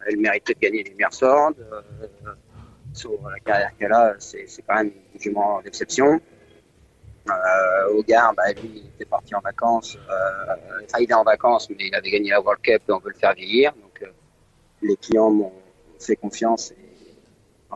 [0.07, 1.57] elle mérite de gagner les meilleures sortes.
[1.59, 1.81] Euh,
[2.93, 6.19] sur la carrière qu'elle a, c'est quand même une jument d'exception.
[7.29, 9.97] Euh, Gard, bah, lui, il était parti en vacances.
[9.97, 12.99] Euh, enfin, il est en vacances, mais il avait gagné la World Cup et on
[12.99, 13.73] veut le faire vieillir.
[13.73, 14.11] Donc, euh,
[14.81, 15.51] les clients m'ont
[15.99, 16.75] fait confiance et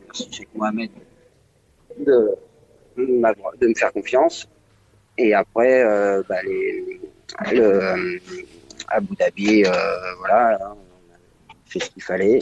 [0.01, 0.91] merci Cheikh Mohamed
[1.97, 2.35] de,
[2.95, 4.47] de, me faire confiance.
[5.17, 7.01] Et après, euh, bah, les,
[7.51, 8.19] le, euh,
[8.89, 9.71] Abu Dhabi, euh,
[10.19, 10.59] voilà,
[11.49, 12.39] on fait ce qu'il fallait.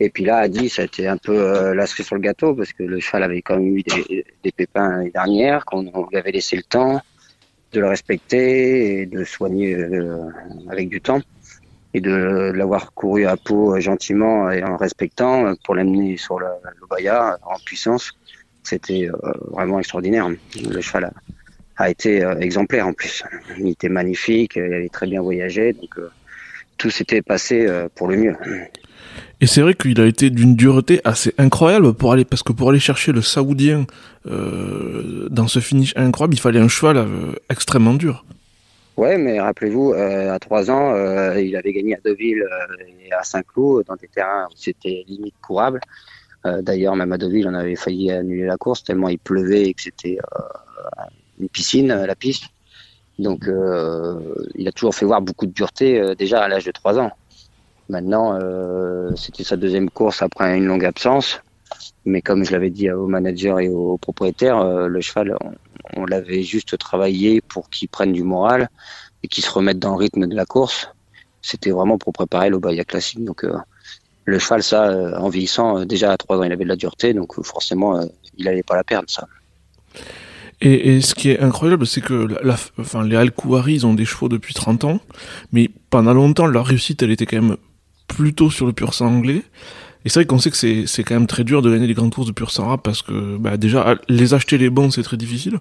[0.00, 2.54] Et puis là, Adi, ça a été un peu euh, la cerise sur le gâteau
[2.54, 6.32] parce que le cheval avait quand même eu des, pépins l'année dernière, qu'on lui avait
[6.32, 7.00] laissé le temps
[7.72, 9.76] de le respecter et de soigner
[10.70, 11.20] avec du temps
[11.92, 16.46] et de l'avoir couru à peau gentiment et en respectant pour l'amener sur le
[17.42, 18.12] en puissance.
[18.62, 19.08] C'était
[19.50, 20.28] vraiment extraordinaire.
[20.28, 21.12] Le cheval
[21.76, 23.22] a été euh, exemplaire en plus.
[23.58, 26.10] Il était magnifique, il avait très bien voyagé, donc euh,
[26.78, 28.36] tout s'était passé euh, pour le mieux.
[29.40, 32.70] Et c'est vrai qu'il a été d'une dureté assez incroyable pour aller parce que pour
[32.70, 33.86] aller chercher le saoudien
[34.26, 38.24] euh, dans ce finish incroyable, il fallait un cheval euh, extrêmement dur.
[38.96, 40.94] Ouais, mais rappelez-vous, euh, à trois ans,
[41.36, 42.44] il avait gagné à Deauville
[43.04, 45.80] et à Saint-Cloud dans des terrains où c'était limite courable.
[46.44, 49.82] D'ailleurs, même à Deauville, on avait failli annuler la course tellement il pleuvait et que
[49.82, 50.18] c'était
[51.38, 52.44] une piscine, euh, la piste.
[53.18, 54.18] Donc, euh,
[54.54, 57.12] il a toujours fait voir beaucoup de dureté euh, déjà à l'âge de 3 ans.
[57.90, 58.38] Maintenant,
[59.14, 61.42] c'était sa deuxième course après une longue absence.
[62.06, 65.36] Mais comme je l'avais dit au manager et au propriétaire, le cheval,
[65.94, 68.70] on, l'avait juste travaillé pour qu'il prenne du moral
[69.22, 70.88] et qu'il se remette dans le rythme de la course.
[71.42, 73.22] C'était vraiment pour préparer l'Obaya classique.
[73.22, 73.44] Donc,
[74.24, 77.12] le cheval, ça, en vieillissant, déjà à 3 ans, il avait de la dureté.
[77.12, 78.00] Donc, forcément,
[78.38, 79.28] il n'allait pas la perdre, ça.
[80.60, 82.28] Et, ce qui est incroyable, c'est que
[83.04, 83.32] les al
[83.68, 85.00] ils ont des chevaux depuis 30 ans,
[85.52, 87.56] mais pendant longtemps, leur réussite, elle était quand même
[88.08, 89.42] plutôt sur le pur sang anglais.
[90.04, 92.14] Et c'est vrai qu'on sait que c'est, quand même très dur de gagner les grandes
[92.14, 95.16] courses de pur sang rap parce que bah, déjà, les acheter les bons, c'est très
[95.16, 95.58] difficile.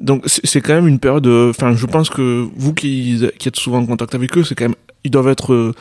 [0.00, 1.26] Donc c'est, quand même une période...
[1.26, 4.76] Enfin, je pense que vous qui, êtes souvent en contact avec eux, c'est quand même...
[5.04, 5.72] Ils doivent être...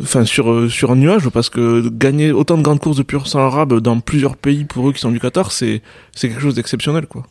[0.00, 3.40] Enfin, sur, sur un nuage, parce que gagner autant de grandes courses de pur sang
[3.40, 5.82] arabe dans plusieurs pays pour eux qui sont du Qatar, c'est,
[6.12, 7.24] c'est quelque chose d'exceptionnel, quoi.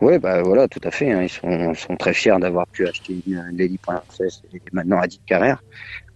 [0.00, 1.12] Oui, bah voilà, tout à fait.
[1.12, 1.22] Hein.
[1.22, 5.62] Ils sont, sont, très fiers d'avoir pu acheter une, Lady Princess et maintenant Adit Carrère.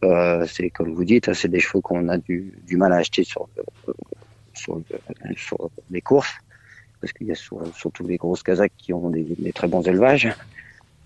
[0.02, 2.96] Euh, c'est comme vous dites, hein, c'est des chevaux qu'on a du, du, mal à
[2.96, 3.48] acheter sur,
[4.54, 4.80] sur,
[5.36, 6.34] sur les courses,
[7.00, 10.34] parce qu'il y a surtout les grosses Kazakhs qui ont des, des très bons élevages.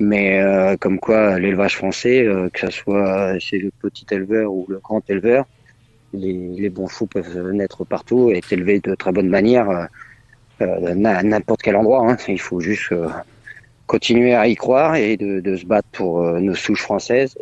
[0.00, 4.64] Mais euh, comme quoi, l'élevage français, euh, que ce soit chez le petit éleveur ou
[4.68, 5.46] le grand éleveur,
[6.12, 9.84] les, les bons chevaux peuvent naître partout et être élevés de très bonne manière euh,
[10.60, 12.10] n'importe quel endroit.
[12.10, 12.16] Hein.
[12.28, 13.08] Il faut juste euh,
[13.86, 17.36] continuer à y croire et de, de se battre pour euh, nos souches françaises.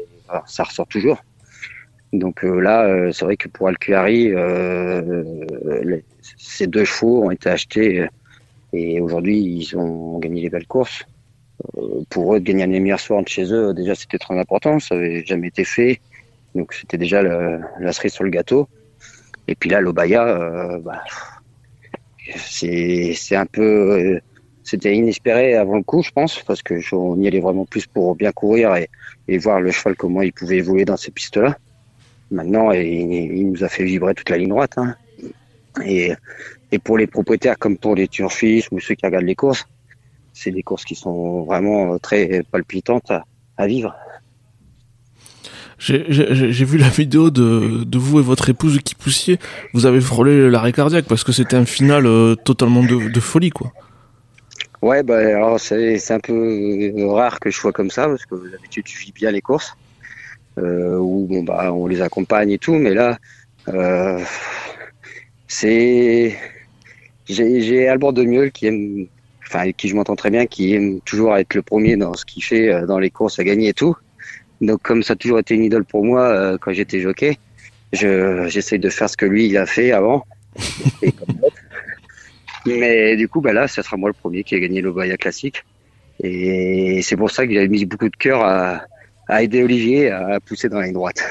[0.47, 1.23] ça ressort toujours.
[2.13, 4.33] Donc là, c'est vrai que pour Alcuari,
[6.39, 8.07] ces deux chevaux ont été achetés
[8.73, 11.05] et aujourd'hui, ils ont gagné les belles courses.
[12.09, 14.79] pour eux, de gagner un meilleurs soirs chez eux, déjà, c'était très important.
[14.79, 16.01] Ça n'avait jamais été fait.
[16.55, 18.69] Donc c'était déjà la cerise sur le gâteau.
[19.49, 21.03] Et puis là, l'Obaya, bah,
[22.35, 24.21] c'est un peu euh,
[24.63, 28.17] c'était inespéré avant le coup, je pense, parce que on y allait vraiment plus pour
[28.17, 28.89] bien courir et,
[29.29, 31.57] et voir le cheval comment il pouvait évoluer dans ces pistes-là.
[32.33, 34.77] Maintenant, il, il, nous a fait vibrer toute la ligne droite.
[34.77, 34.97] Hein.
[35.85, 36.13] Et,
[36.73, 39.69] et pour les propriétaires comme pour les turfistes ou ceux qui regardent les courses,
[40.33, 43.25] c'est des courses qui sont vraiment très palpitantes à,
[43.57, 43.95] à vivre.
[45.79, 49.39] J'ai vu la vidéo de, de vous et votre épouse qui poussiez.
[49.75, 53.51] Vous avez frôlé l'arrêt cardiaque parce que c'était un final euh, totalement de, de, folie,
[53.51, 53.73] quoi.
[54.81, 58.85] Ouais, bah alors c'est un peu rare que je sois comme ça parce que d'habitude
[58.85, 59.75] tu vis bien les courses
[60.59, 63.19] euh, où bon bah on les accompagne et tout, mais là
[63.69, 64.19] euh,
[65.49, 66.37] c'est
[67.29, 69.07] j'ai Albert Demieux qui aime,
[69.47, 72.43] enfin qui je m'entends très bien, qui aime toujours être le premier dans ce qu'il
[72.43, 73.97] fait euh, dans les courses à gagner et tout.
[74.61, 77.39] Donc comme ça a toujours été une idole pour moi euh, quand j'étais jockey,
[77.93, 80.25] je j'essaye de faire ce que lui il a fait avant.
[82.67, 85.17] Mais du coup, bah là, ça sera moi le premier qui a gagné le Baya
[85.17, 85.65] Classique.
[86.21, 88.83] Et c'est pour ça que j'avais mis beaucoup de cœur à,
[89.29, 91.23] à aider Olivier à pousser dans la ligne droite.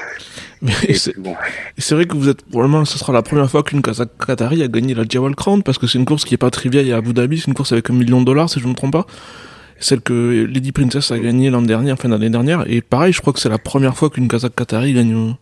[0.94, 1.34] c'est bon.
[1.90, 5.04] vrai que vous êtes probablement, ce sera la première fois qu'une Qatari a gagné la
[5.08, 7.48] Jawal Crown parce que c'est une course qui est pas triviale à Abu Dhabi, c'est
[7.48, 9.06] une course avec un million de dollars si je ne me trompe pas.
[9.78, 13.32] Celle que Lady Princess a gagnée l'an dernier, fin d'année dernière, et pareil, je crois
[13.32, 15.34] que c'est la première fois qu'une Kazakh Qatari gagne,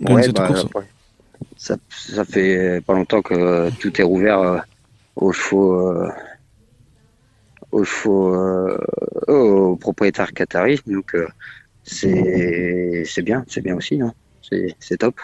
[0.00, 0.66] gagne cette bah, course.
[1.56, 4.58] Ça, ça, fait pas longtemps que tout est rouvert euh,
[5.16, 5.74] aux chevaux.
[5.74, 6.08] Euh,
[7.74, 8.78] aux chevaux, euh,
[9.26, 10.80] aux propriétaires qataris.
[10.86, 11.26] Donc euh,
[11.82, 14.14] c'est c'est bien, c'est bien aussi, hein.
[14.78, 15.20] c'est top.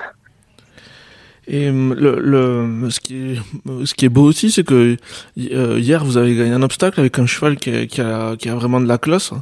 [1.52, 3.36] Et euh, le, le, ce, qui est,
[3.84, 4.96] ce qui est beau aussi, c'est que
[5.36, 8.54] hier, vous avez gagné un obstacle avec un cheval qui a, qui a, qui a
[8.54, 9.32] vraiment de la classe.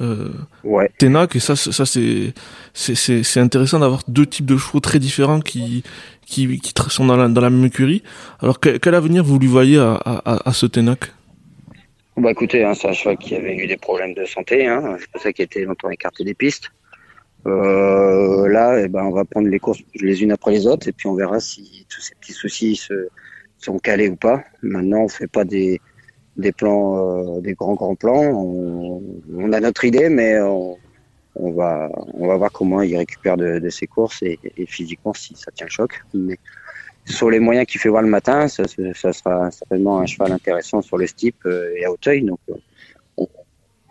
[0.00, 0.30] Euh,
[0.64, 0.90] ouais.
[0.98, 2.34] Ténac, et ça, ça c'est,
[2.72, 5.84] c'est, c'est intéressant d'avoir deux types de chevaux très différents qui,
[6.26, 8.02] qui, qui sont dans la, dans la même écurie.
[8.40, 11.12] Alors, quel, quel avenir vous lui voyez à, à, à ce Ténac
[12.16, 15.10] bah écoutez, hein, c'est un cheval qui avait eu des problèmes de santé, hein, c'est
[15.10, 16.70] pour ça qu'il était longtemps écarté des pistes.
[17.46, 20.92] Euh, là, eh ben, on va prendre les courses les unes après les autres et
[20.92, 23.08] puis on verra si tous ces petits soucis se,
[23.58, 24.44] sont calés ou pas.
[24.62, 25.80] Maintenant, on fait pas des,
[26.36, 28.22] des plans, euh, des grands grands plans.
[28.22, 29.02] On,
[29.36, 30.78] on, a notre idée, mais on,
[31.34, 35.34] on, va on va voir comment il récupère de, de ses courses et, physiquement si
[35.36, 36.00] ça tient le choc.
[36.14, 36.38] Mais
[37.04, 40.96] sur les moyens qu'il fait voir le matin, ça, sera certainement un cheval intéressant sur
[40.96, 42.22] le steep euh, et à Hauteuil.
[42.22, 42.38] Donc,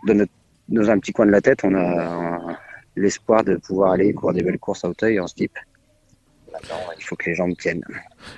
[0.06, 0.26] dans,
[0.68, 2.58] dans, un petit coin de la tête, on a
[2.96, 5.52] l'espoir de pouvoir aller courir des belles courses à Hauteuil en steep.
[6.52, 7.84] Maintenant, il faut que les jambes tiennent.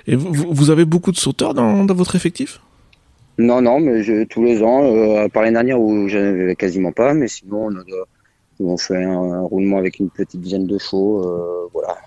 [0.07, 2.59] Et vous, vous avez beaucoup de sauteurs dans, dans votre effectif?
[3.37, 6.55] Non, non, mais je, tous les ans, euh, à part l'année dernière où je n'avais
[6.55, 7.83] quasiment pas, mais sinon, on, a,
[8.59, 11.23] on fait un, un, roulement avec une petite dizaine de chevaux.
[11.23, 11.97] Euh, voilà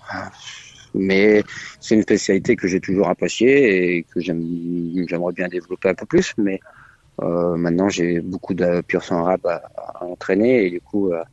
[0.93, 1.43] mais
[1.79, 6.33] c'est une spécialité que j'ai toujours appréciée et que j'aimerais bien développer un peu plus.
[6.37, 6.59] Mais
[7.21, 11.23] euh, maintenant, j'ai beaucoup de pur sang arabe à, entraîner et du coup, euh,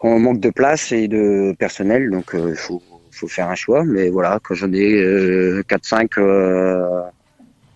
[0.00, 3.84] on manque de place et de personnel, donc il euh, faut, faut, faire un choix.
[3.84, 7.02] Mais voilà, quand j'en ai 4-5 euh,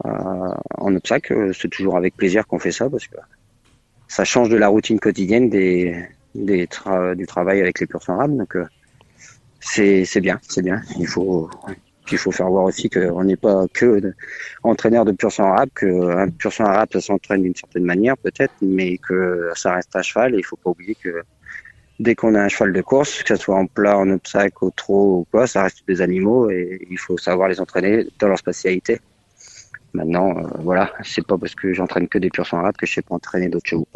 [0.05, 3.17] en obstacle, c'est toujours avec plaisir qu'on fait ça parce que
[4.09, 5.97] ça change de la routine quotidienne des,
[6.35, 6.69] des
[7.17, 8.37] du travail avec les pur sang arabes.
[8.37, 8.57] Donc,
[9.61, 10.83] c'est bien, c'est bien.
[10.99, 11.49] Il faut
[12.11, 14.15] il faut faire voir aussi qu'on n'est pas que
[14.63, 18.55] entraîneur de pur sang arabe, qu'un pur sang arabe ça s'entraîne d'une certaine manière peut-être,
[18.61, 21.23] mais que ça reste un cheval et il faut pas oublier que
[22.03, 24.71] dès qu'on a un cheval de course, que ce soit en plat, en obstacle, au
[24.71, 28.39] trot ou quoi, ça reste des animaux et il faut savoir les entraîner dans leur
[28.39, 29.01] spatialité.
[29.95, 32.95] Maintenant, euh, voilà, c'est pas parce que j'entraîne que des pur sang arabes que je
[32.95, 33.87] sais pas entraîner d'autres chevaux.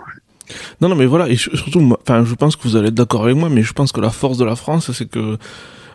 [0.81, 3.37] Non, non, mais voilà, et surtout, enfin, je pense que vous allez être d'accord avec
[3.37, 5.37] moi, mais je pense que la force de la France, c'est que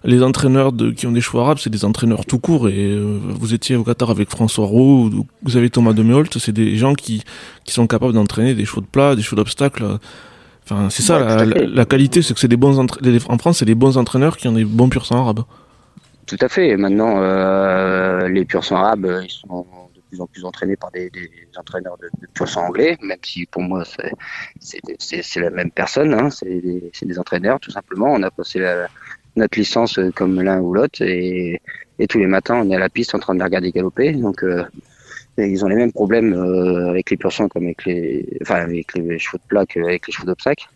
[0.04, 2.68] les entraîneurs qui ont des chevaux arabes, c'est des entraîneurs tout court.
[2.68, 6.76] Et euh, vous étiez au Qatar avec François Roux, vous avez Thomas Demeholt, c'est des
[6.76, 7.24] gens qui,
[7.64, 9.86] qui sont capables d'entraîner des chevaux de plat, des chevaux d'obstacle.
[10.64, 13.76] Enfin, c'est ça la, la, qualité, c'est que c'est des bons en France, c'est des
[13.76, 15.44] bons entraîneurs qui ont des bons pur sang arabes.
[16.28, 16.78] Tout à fait.
[16.78, 19.66] Maintenant, euh, les pur sang arabes, ils sont
[20.12, 23.46] plus en plus entraînés par des, des entraîneurs de, de pur sang anglais, même si
[23.46, 23.84] pour moi
[24.60, 28.08] c'est la même personne, hein, c'est des, des, entraîneurs tout simplement.
[28.12, 28.88] On a passé la,
[29.36, 31.62] notre licence comme l'un ou l'autre et,
[32.00, 34.12] et, tous les matins on est à la piste en train de les regarder galoper.
[34.14, 34.64] Donc euh,
[35.38, 39.18] ils ont les mêmes problèmes euh, avec les pur comme avec les, enfin avec les
[39.18, 40.68] chevaux de plat qu'avec les chevaux d'obstacle.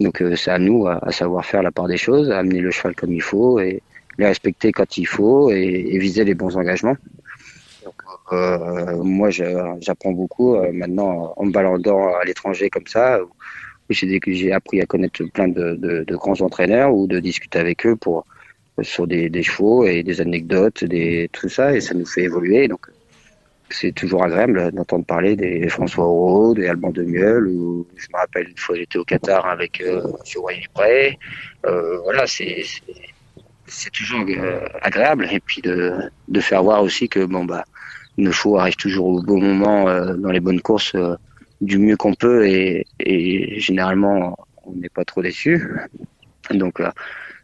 [0.00, 2.94] Donc euh, c'est à nous à, savoir faire la part des choses, amener le cheval
[2.94, 3.82] comme il faut et
[4.18, 6.96] les respecter quand il faut et, viser les bons engagements.
[8.32, 13.18] Euh, moi, j'apprends beaucoup euh, maintenant en me baladant à l'étranger comme ça.
[13.90, 18.24] J'ai appris à connaître plein de, grands entraîneurs ou de discuter avec eux pour
[18.82, 22.68] sur des, des chevaux et des anecdotes, des tout ça, et ça nous fait évoluer.
[22.68, 22.86] Donc,
[23.70, 28.18] c'est toujours agréable d'entendre parler des François Auro, des Alban de Miel, ou je me
[28.18, 30.42] rappelle une fois j'étais au Qatar avec euh, M.
[30.74, 31.18] Royer
[31.66, 37.44] euh, voilà, c'est toujours euh, agréable et puis de, de faire voir aussi que bon
[37.44, 37.64] bah
[38.18, 41.14] nos chevaux arrivent toujours au bon moment euh, dans les bonnes courses euh,
[41.60, 42.86] du mieux qu'on peut et,
[43.60, 45.68] généralement on n'est pas trop déçu.
[46.50, 46.82] Donc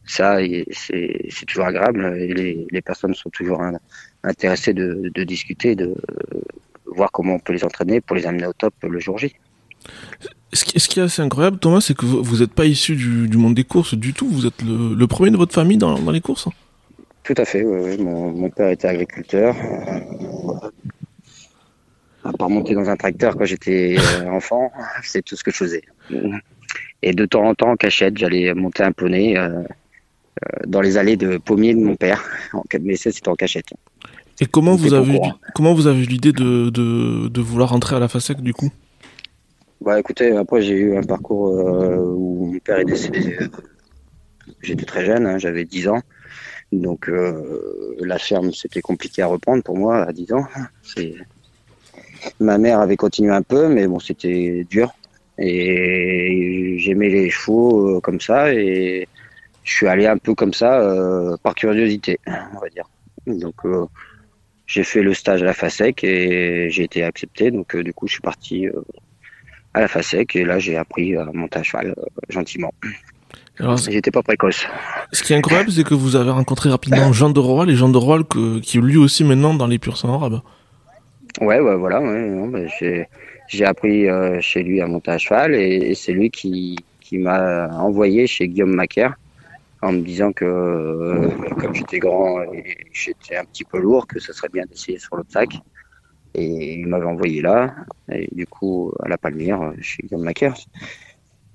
[0.05, 0.39] ça,
[0.71, 3.63] c'est toujours agréable et les, les, personnes sont toujours
[4.27, 5.95] intéressées de, de discuter, de
[6.87, 9.35] voir comment on peut les entraîner pour les amener au top le jour J.
[10.53, 13.65] Ce qui, est assez incroyable, Thomas, c'est que vous n'êtes pas issu du, monde des
[13.65, 14.29] courses du tout.
[14.29, 16.49] Vous êtes le, premier de votre famille dans, les courses.
[17.25, 17.63] Tout à fait.
[17.63, 19.55] Mon, père était agriculteur.
[22.25, 25.57] À part monter dans un tracteur quand j'étais euh, enfant, c'est tout ce que je
[25.59, 25.83] faisais.
[27.03, 29.65] Et de temps en temps, en cachette, j'allais monter un poney euh, euh,
[30.67, 32.25] dans les allées de pommiers de mon père.
[32.81, 33.67] Mais ça, c'était en cachette.
[34.41, 35.19] Et comment vous, avez,
[35.55, 38.71] comment vous avez eu l'idée de, de, vouloir rentrer à la FASEC du coup?
[39.81, 43.37] Bah écoutez, après j'ai eu un parcours euh, où mon père est décédé.
[43.41, 43.49] Euh,
[44.63, 46.01] j'étais très jeune, hein, j'avais 10 ans.
[46.73, 50.45] Donc euh, la ferme, c'était compliqué à reprendre pour moi à 10 ans.
[52.41, 54.93] Ma mère avait continué un peu, mais bon, c'était dur.
[55.39, 58.53] Et j'aimais les chevaux comme ça.
[58.53, 59.07] Et
[59.63, 60.83] je suis allé un peu comme ça
[61.43, 62.89] par curiosité, on va dire.
[63.27, 63.63] Donc
[64.67, 67.51] j'ai fait le stage à la FASEC et j'ai été accepté.
[67.51, 68.67] Donc du coup, je suis parti
[69.77, 72.73] à la FASEC et là j'ai appris à monter à cheval euh, gentiment.
[73.89, 74.67] J'étais pas précoce.
[75.13, 77.91] Ce qui est incroyable, c'est que vous avez rencontré rapidement Jean de Roal et Jean
[77.91, 80.41] de Roal que, qui est lui aussi maintenant dans les purs sang arabes.
[81.41, 82.01] Ouais, ouais, voilà.
[83.49, 87.69] j'ai appris euh, chez lui à monter à cheval et, c'est lui qui, qui m'a
[87.79, 89.15] envoyé chez Guillaume Macaire
[89.83, 91.29] en me disant que euh,
[91.61, 95.17] comme j'étais grand et j'étais un petit peu lourd, que ce serait bien d'essayer sur
[95.17, 95.59] l'obstacle.
[96.35, 97.75] Et il m'avait envoyé là,
[98.13, 100.55] et du coup, à la Palmyre, chez Guillaume Macaire.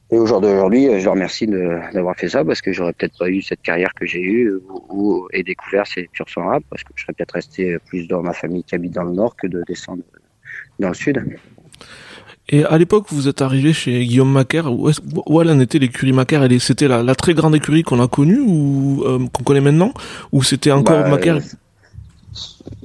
[0.10, 3.30] Et au jour d'aujourd'hui, je le remercie d'avoir fait ça parce que j'aurais peut-être pas
[3.30, 4.54] eu cette carrière que j'ai eue
[4.90, 8.22] ou, et découvert ces purs sang arabes parce que je serais peut-être resté plus dans
[8.22, 10.04] ma famille qui habite dans le nord que de descendre
[10.80, 11.24] dans le sud.
[12.54, 14.72] Et à l'époque, vous êtes arrivé chez Guillaume Macaire.
[14.72, 14.90] Où,
[15.26, 16.48] où elle en était l'écurie Macaire?
[16.60, 19.94] C'était la, la, très grande écurie qu'on a connue ou euh, qu'on connaît maintenant?
[20.34, 21.40] Ou c'était encore bah, Macaire?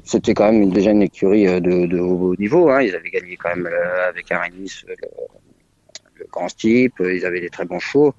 [0.06, 2.70] c'était quand même déjà une écurie euh, de, haut niveau.
[2.70, 2.82] Hein.
[2.82, 6.94] Ils avaient gagné quand même euh, avec un Nice le, grand type.
[7.00, 8.14] Ils avaient des très bons chevaux.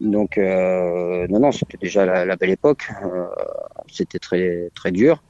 [0.00, 2.88] Donc euh, non, non, c'était déjà la, belle époque.
[3.90, 5.22] c'était très très dur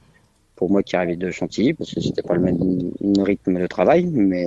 [0.55, 4.05] pour moi qui arrivais de Chantilly parce que c'était pas le même rythme de travail,
[4.05, 4.45] mais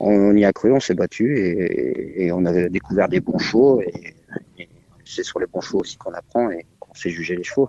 [0.00, 4.14] on, y a cru, on s'est battu et, on avait découvert des bons chevaux et,
[4.58, 4.68] et
[5.04, 7.68] c'est sur les bons chevaux aussi qu'on apprend et qu'on sait juger les chevaux.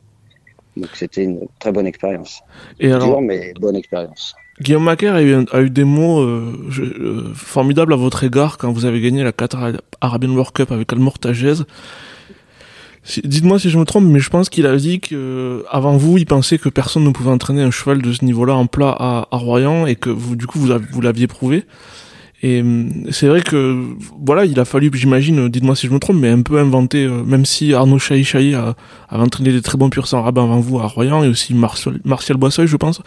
[0.77, 2.41] Donc c'était une très bonne expérience.
[2.79, 4.35] Et alors, mais bonne expérience.
[4.61, 5.23] Guillaume Macaire a
[5.61, 9.71] eu, des mots euh, euh, formidables à votre égard quand vous avez gagné la Qatar
[10.01, 11.63] Arabian World Cup avec Almortagez.
[13.23, 16.27] Dites-moi si je me trompe, mais je pense qu'il a dit que avant vous, il
[16.27, 19.37] pensait que personne ne pouvait entraîner un cheval de ce niveau-là en plat à, à
[19.37, 21.65] Royan et que vous, du coup, vous, vous l'aviez prouvé.
[22.43, 23.85] Et hum, c'est vrai que
[24.23, 27.23] voilà, il a fallu, j'imagine, dites-moi si je me trompe, mais un peu inventer, euh,
[27.23, 28.75] même si Arnaud Chahi a,
[29.09, 31.99] a entraîné des très bons purs sang rabat avant vous à Royan et aussi Martial,
[32.03, 33.01] Martial Boisseuil, je pense.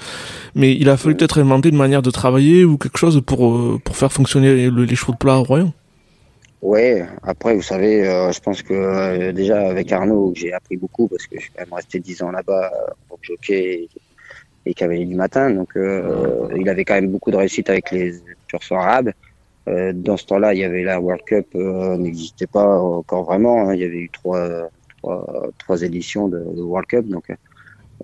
[0.54, 3.80] Mais il a fallu peut-être inventer une manière de travailler ou quelque chose pour euh,
[3.84, 5.72] pour faire fonctionner les chevaux de plat à Royan.
[6.62, 11.26] Ouais, après vous savez, euh, je pense que déjà avec Arnaud, j'ai appris beaucoup parce
[11.26, 12.70] que je suis quand même resté dix ans là-bas
[13.08, 13.88] pour jockey
[14.64, 18.14] et, cavalier du matin, donc il avait quand même beaucoup de réussite avec les
[18.46, 19.10] purs sang arabes.
[19.68, 23.68] Euh, dans ce temps-là, il y avait la World Cup, euh, n'existait pas encore vraiment.
[23.68, 23.74] Hein.
[23.74, 24.70] Il y avait eu trois,
[25.58, 27.30] trois, éditions de, World Cup, donc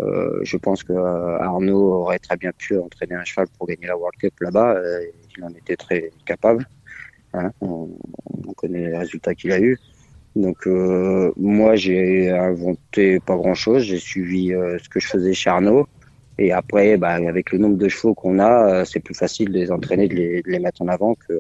[0.01, 3.97] euh, je pense que Arnaud aurait très bien pu entraîner un cheval pour gagner la
[3.97, 4.81] World Cup là-bas.
[5.37, 6.67] il en était très capable.
[7.35, 7.51] Hein.
[7.61, 7.89] On,
[8.47, 9.79] on, connaît les résultats qu'il a eu.
[10.37, 10.67] Donc
[11.37, 15.87] moi j'ai inventé pas grand chose, j'ai suivi ce que je faisais chez Arnaud.
[16.41, 19.71] Et après, bah, avec le nombre de chevaux qu'on a, c'est plus facile de les
[19.71, 21.39] entraîner, de les, mettre en avant que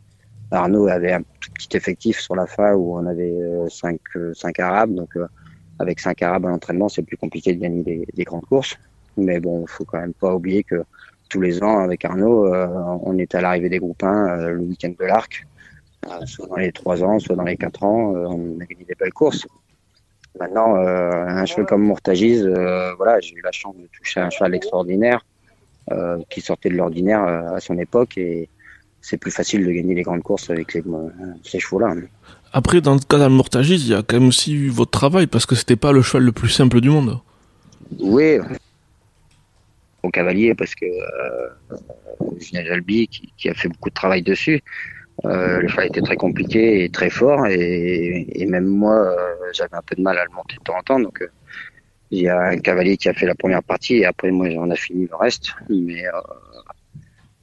[0.50, 3.32] Arnaud avait un tout petit effectif sur la fin où on avait
[3.70, 4.94] 5 euh, cinq, euh, Arabes.
[4.94, 5.26] Donc, euh,
[5.78, 8.76] avec 5 Arabes à l'entraînement, c'est plus compliqué de gagner des, des, grandes courses.
[9.16, 10.84] Mais bon, faut quand même pas oublier que
[11.30, 15.04] tous les ans, avec Arnaud, on était à l'arrivée des groupes 1 le week-end de
[15.06, 15.46] l'Arc.
[16.26, 19.12] soit dans les 3 ans, soit dans les 4 ans, on a gagné des belles
[19.12, 19.46] courses.
[20.38, 22.46] Maintenant, un cheval comme Mourtagiz,
[22.96, 25.24] voilà, j'ai eu la chance de toucher un cheval extraordinaire
[26.28, 28.48] qui sortait de l'ordinaire à son époque et
[29.00, 30.70] c'est plus facile de gagner les grandes courses avec
[31.42, 31.94] ces chevaux-là.
[32.52, 35.46] Après, dans le cas d'Almortagis, il y a quand même aussi eu votre travail, parce
[35.46, 37.18] que c'était pas le cheval le plus simple du monde.
[37.98, 38.38] Oui,
[40.02, 45.68] au cavalier, parce que euh, Albi, qui, a fait beaucoup de travail dessus, euh, le
[45.68, 50.02] cheval était très compliqué et très fort, et, même moi, euh, j'avais un peu de
[50.02, 51.28] mal à le monter de temps en temps, donc euh,
[52.10, 54.70] il y a un cavalier qui a fait la première partie, et après moi j'en
[54.70, 56.10] ai fini le reste, mais euh,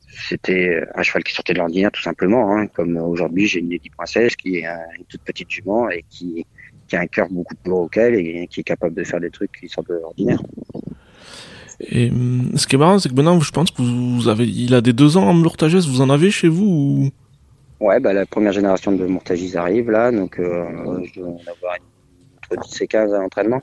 [0.07, 2.55] c'était un cheval qui sortait de l'ordinaire tout simplement.
[2.55, 2.67] Hein.
[2.67, 6.45] Comme aujourd'hui, j'ai une Lady Princesse qui est une toute petite jument et qui,
[6.93, 9.67] a un cœur beaucoup plus gros et qui est capable de faire des trucs qui
[9.67, 10.41] sont un peu ordinaires.
[11.79, 14.73] Et hum, ce qui est marrant, c'est que maintenant, je pense que vous avez, il
[14.73, 17.09] a des deux ans en Mourtagès, vous en avez chez vous ou...
[17.79, 21.77] Ouais, bah, la première génération de Mourtagis arrive là, donc euh, je dois en avoir
[22.51, 23.61] entre 10 et 15 à l'entraînement.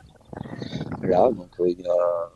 [1.03, 2.31] Là, donc euh, il, y a,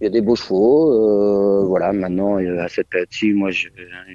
[0.00, 0.92] il y a des beaux chevaux.
[0.92, 3.68] Euh, voilà, maintenant, à cette période-ci, moi, je,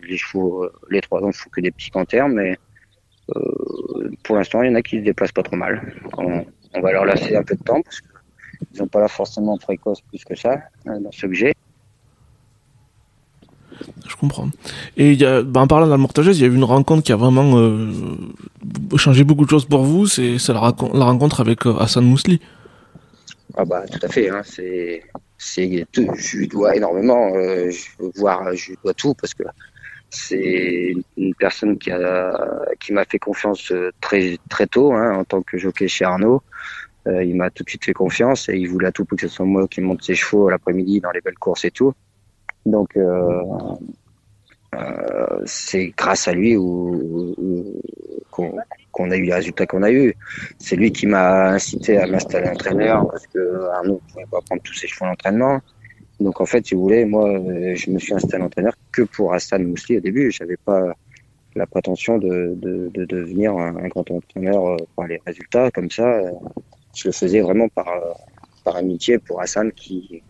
[0.08, 2.58] les chevaux, euh, les trois ans, je fous que des petits canters, mais
[3.36, 5.94] euh, pour l'instant, il y en a qui se déplacent pas trop mal.
[6.18, 9.58] On, on va leur laisser un peu de temps parce qu'ils n'ont pas là forcément
[9.58, 11.54] précoce plus que ça euh, dans ce que j'ai.
[14.08, 14.50] Je comprends.
[14.98, 17.92] Et ben, en parlant d'Almortagès, il y a eu une rencontre qui a vraiment euh,
[18.98, 20.08] changé beaucoup de choses pour vous.
[20.08, 22.40] C'est la, la rencontre avec euh, Hassan Mousli.
[23.58, 25.04] Ah bah tout à fait, hein, c'est
[25.38, 29.44] je lui dois énormément, euh, je, voire lui dois tout parce que
[30.10, 32.34] c'est une personne qui a
[32.80, 36.42] qui m'a fait confiance euh, très très tôt hein, en tant que jockey chez Arnaud.
[37.08, 39.46] Il m'a tout de suite fait confiance et il voulait tout pour que ce soit
[39.46, 41.94] moi qui monte ses chevaux l'après-midi dans les belles courses et tout.
[42.66, 43.44] Donc euh,
[44.76, 46.56] euh, c'est grâce à lui
[48.32, 48.56] qu'on
[48.92, 50.16] qu'on a eu les résultats qu'on a eu.
[50.58, 54.62] C'est lui qui m'a incité à m'installer entraîneur parce que Arnaud ne pouvait pas prendre
[54.64, 55.60] tous ses chevaux à l'entraînement.
[56.20, 59.34] Donc en fait, si vous voulez, moi, euh, je me suis installé entraîneur que pour
[59.34, 60.32] Hassan Mousli au début.
[60.32, 60.94] J'avais pas
[61.56, 65.92] la prétention de, de, de devenir un, un grand entraîneur euh, par les résultats comme
[65.92, 66.08] ça.
[66.08, 66.32] Euh,
[66.96, 68.14] Je le faisais vraiment par, euh,
[68.64, 70.24] par amitié pour Hassan qui,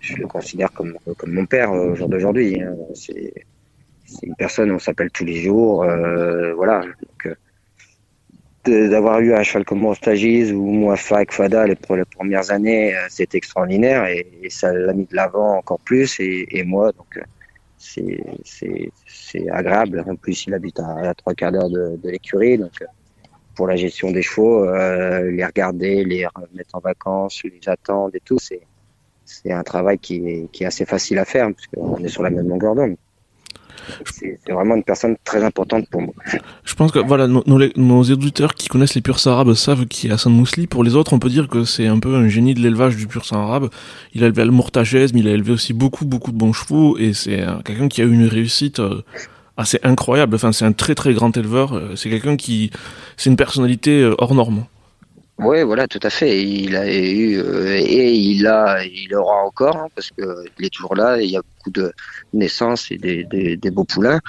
[0.00, 2.60] je le considère comme, comme mon père euh, au jour d'aujourd'hui.
[2.60, 2.74] hein.
[2.94, 3.32] C'est
[4.22, 5.84] une personne, on s'appelle tous les jours.
[5.84, 6.82] euh, voilà.
[7.26, 12.50] Euh, d'avoir eu un cheval comme Mostagis ou Mouafa avec Fada les, pour les premières
[12.50, 16.20] années, c'est extraordinaire et, ça l'a mis de l'avant encore plus.
[16.20, 17.18] Et, moi, donc,
[17.78, 20.04] c'est agréable.
[20.06, 22.58] En plus, il habite à, à trois quarts d'heure de, l'écurie.
[22.58, 22.84] Donc,
[23.54, 28.38] pour la gestion des chevaux, les regarder, les remettre en vacances, les attendre et tout,
[28.38, 28.60] c'est
[29.30, 32.74] c'est un travail qui est, assez facile à faire parce est sur la même longueur
[32.74, 32.96] d'onde.
[34.04, 36.14] C'est vraiment une personne très importante pour moi.
[36.64, 40.10] Je pense que voilà, nos, nos, éditeurs qui connaissent les purs arabes savent qui est
[40.12, 40.66] Hassan Mousli.
[40.66, 43.06] Pour les autres, on peut dire que c'est un peu un génie de l'élevage du
[43.06, 43.70] pur arabe.
[44.14, 46.98] Il a élevé le Mourtagès, mais il a élevé aussi beaucoup, beaucoup de bons chevaux
[46.98, 49.02] et c'est quelqu'un qui a eu une réussite euh,
[49.56, 50.34] assez incroyable.
[50.34, 51.74] Enfin, c'est un très, très grand éleveur.
[51.74, 52.70] Euh, C'est quelqu'un qui,
[53.16, 54.64] c'est une personnalité euh, hors norme.
[55.42, 56.42] Oui, voilà, tout à fait.
[56.42, 60.70] Il a eu euh, et il a, il aura encore hein, parce que il est
[60.70, 61.20] toujours là.
[61.20, 61.92] Il y a beaucoup de
[62.34, 64.20] naissances et des, beaux poulains.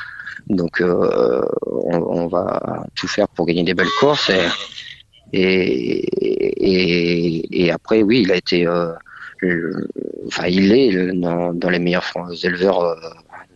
[0.48, 4.32] Donc, euh, on, va tout faire pour gagner des belles courses.
[5.34, 6.08] Et,
[7.52, 8.94] et, après, oui, il a été, euh,
[10.28, 12.06] enfin, il est dans, les meilleurs
[12.44, 12.98] éleveurs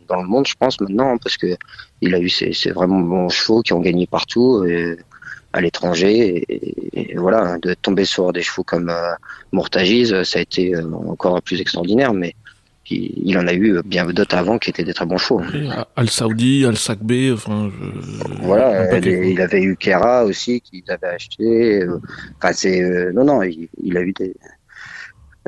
[0.08, 1.56] dans le monde, je pense maintenant, parce que
[2.02, 4.64] il a eu ces, ces vraiment bons chevaux qui ont gagné partout.
[4.66, 4.98] Et,
[5.56, 6.16] à l'étranger
[6.54, 9.14] et, et voilà de tomber sur des chevaux comme euh,
[9.56, 10.84] Mourtagiz ça a été euh,
[11.14, 12.32] encore plus extraordinaire mais
[12.92, 15.42] il, en a eu bien d'autres avant qui étaient des très bons chevaux.
[15.96, 20.84] Al Saoudi, Al Sakbe, enfin, je, voilà euh, les- il avait eu Kera aussi qu'il
[20.96, 21.98] avait acheté euh,
[22.38, 24.32] enfin c'est euh, non non il, il a eu des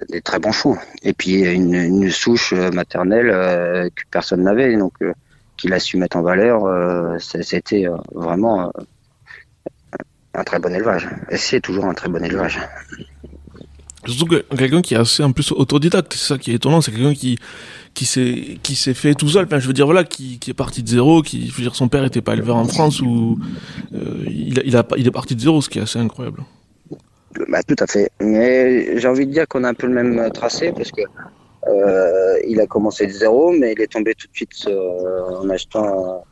[0.09, 0.77] des très bons chevaux.
[1.03, 5.13] Et puis une, une souche euh, maternelle euh, que personne n'avait donc euh,
[5.57, 8.81] qu'il a su mettre en valeur euh, ça- c'était euh, vraiment euh,
[10.37, 12.59] un très bon élevage et c'est toujours un très bon élevage
[14.05, 16.91] Surtout que quelqu'un qui est assez en plus autodidacte, c'est ça qui est étonnant, c'est
[16.91, 17.37] quelqu'un qui
[17.93, 19.45] qui s'est qui s'est fait tout seul.
[19.45, 21.75] Enfin, je veux dire voilà, qui, qui est parti de zéro, qui je veux dire
[21.75, 23.37] son père était pas éleveur en France ou
[23.93, 26.43] euh, il a, il a il est parti de zéro, ce qui est assez incroyable.
[27.49, 28.09] Bah, tout à fait.
[28.21, 31.01] Mais j'ai envie de dire qu'on a un peu le même tracé parce que
[31.67, 35.49] euh, il a commencé de zéro, mais il est tombé tout de suite euh, en
[35.49, 36.23] achetant,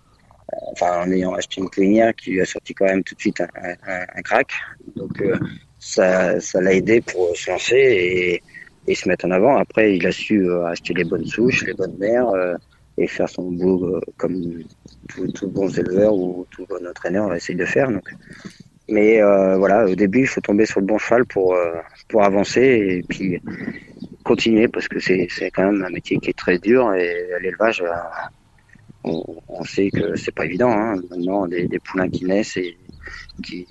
[0.71, 3.41] enfin en ayant acheté une clinière qui lui a sorti quand même tout de suite
[3.41, 4.51] un, crack.
[4.95, 5.37] Donc euh,
[5.79, 8.41] ça, l'a aidé pour se lancer
[8.87, 9.57] et, se mettre en avant.
[9.57, 12.55] Après, il a su euh, acheter les bonnes souches, les bonnes mères euh,
[12.97, 14.63] et faire son boulot euh, comme
[15.09, 17.91] tous tout bons éleveurs ou tout bon entraîneur essaye de faire.
[17.91, 18.07] Donc,
[18.87, 21.73] mais euh, voilà, au début, il faut tomber sur le bon cheval pour, euh,
[22.07, 23.41] pour avancer et puis
[24.23, 27.87] continuer parce que c'est quand même un métier qui est très dur et l'élevage, euh,
[29.05, 30.71] on, sait que c'est pas évident.
[30.71, 30.95] Hein.
[31.09, 32.77] Maintenant, des, poulains qui naissent et
[33.43, 33.67] qui,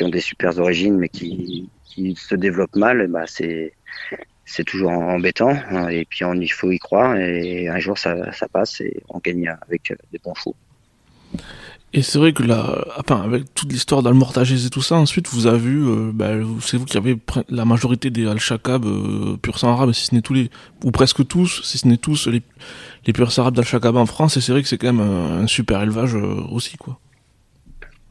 [0.00, 1.70] ont des super origines mais qui,
[2.16, 3.72] se développent mal, ben c'est
[4.44, 5.88] c'est toujours embêtant hein.
[5.88, 9.52] et puis il faut y croire et un jour ça, ça passe et on gagne
[9.66, 10.54] avec des bons chevaux.
[11.94, 15.58] Et c'est vrai que là, avec toute l'histoire d'Almortagès et tout ça, ensuite, vous avez
[15.58, 17.16] vu, euh, bah, c'est vous qui avez
[17.48, 20.50] la majorité des Al-Shakab euh, pur sang arabe, si ce n'est tous les,
[20.84, 22.42] ou presque tous, si ce n'est tous les,
[23.06, 25.80] les purs arabes d'Al-Shakab en France, et c'est vrai que c'est quand même un, super
[25.82, 26.98] élevage euh, aussi, quoi.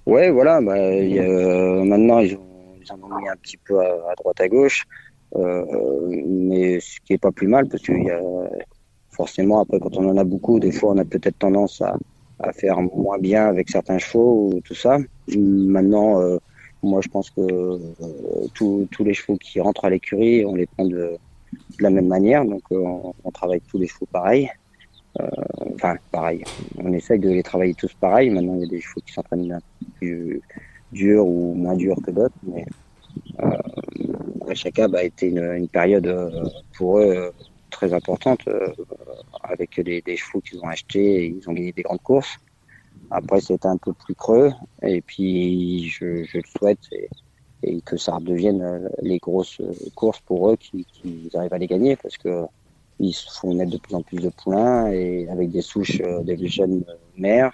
[0.08, 0.60] Ouais, voilà.
[0.60, 2.42] Bah, a- maintenant, ils ont,
[2.90, 4.86] en ont mis un petit peu à, droite à gauche,
[5.36, 8.20] mais ce qui est pas plus mal parce qu'il y a
[9.12, 11.98] forcément après quand on en a beaucoup, des fois on a peut-être tendance à,
[12.40, 15.00] à faire moins bien avec certains chevaux ou tout ça.
[15.36, 16.22] Maintenant,
[16.84, 17.80] moi je pense que
[18.54, 21.18] tous les chevaux qui rentrent à l'écurie, on les prend de,
[21.78, 24.50] de la même manière, donc on, on travaille tous les chevaux pareil.
[25.20, 25.28] Euh,
[25.74, 26.44] enfin, pareil.
[26.78, 28.30] On essaye de les travailler tous pareil.
[28.30, 29.62] Maintenant, il y a des chevaux qui s'entraînent un
[29.98, 30.42] plus
[30.92, 32.66] dur ou moins dur que d'autres, mais
[33.40, 36.46] euh, chacun a été une, une période euh,
[36.78, 37.32] pour eux euh,
[37.70, 38.48] très importante
[39.44, 42.38] avec des, chevaux qu'ils ont achetés et ils ont gagné des grandes courses.
[43.12, 44.52] Après, c'était un peu plus creux
[44.82, 46.80] et puis je, je le souhaite
[47.64, 49.62] et, que ça redevienne les grosses
[49.96, 50.86] courses pour eux qui,
[51.34, 52.46] arrivent à les gagner parce que
[53.00, 56.48] ils font naître de plus en plus de poulains et avec des souches euh, des
[56.48, 56.84] jeunes
[57.16, 57.54] mères.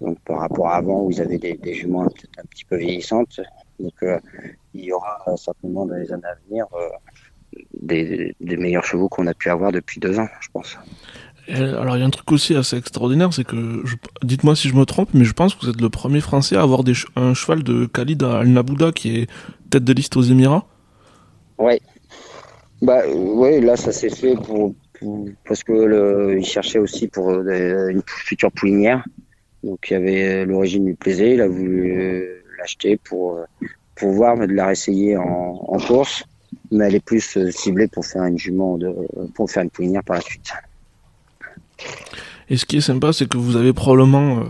[0.00, 2.76] Donc par rapport à avant où ils avaient des, des juments peut-être un petit peu
[2.76, 3.40] vieillissantes.
[3.78, 4.18] Donc euh,
[4.74, 6.88] il y aura certainement dans les années à venir euh,
[7.80, 10.76] des, des, meilleurs chevaux qu'on a pu avoir depuis deux ans, je pense.
[11.48, 13.82] alors il y a un truc aussi assez extraordinaire, c'est que,
[14.22, 16.62] dites-moi si je me trompe, mais je pense que vous êtes le premier Français à
[16.62, 19.30] avoir des, un cheval de Khalid Al Nabouda qui est
[19.70, 20.66] tête de liste aux Émirats.
[21.58, 21.80] Ouais,
[22.80, 27.30] bah ouais, là ça s'est fait pour, pour, parce que le, il cherchait aussi pour
[27.30, 29.04] euh, une future poulinière.
[29.62, 33.38] Donc il y avait l'origine du plaisir, il a voulu euh, l'acheter pour
[33.94, 36.24] pour voir, mais de la réessayer en, en course,
[36.72, 38.92] mais elle est plus euh, ciblée pour faire une jument de
[39.34, 40.52] pour faire une poulinière par la suite.
[42.48, 44.44] Et ce qui est sympa, c'est que vous avez probablement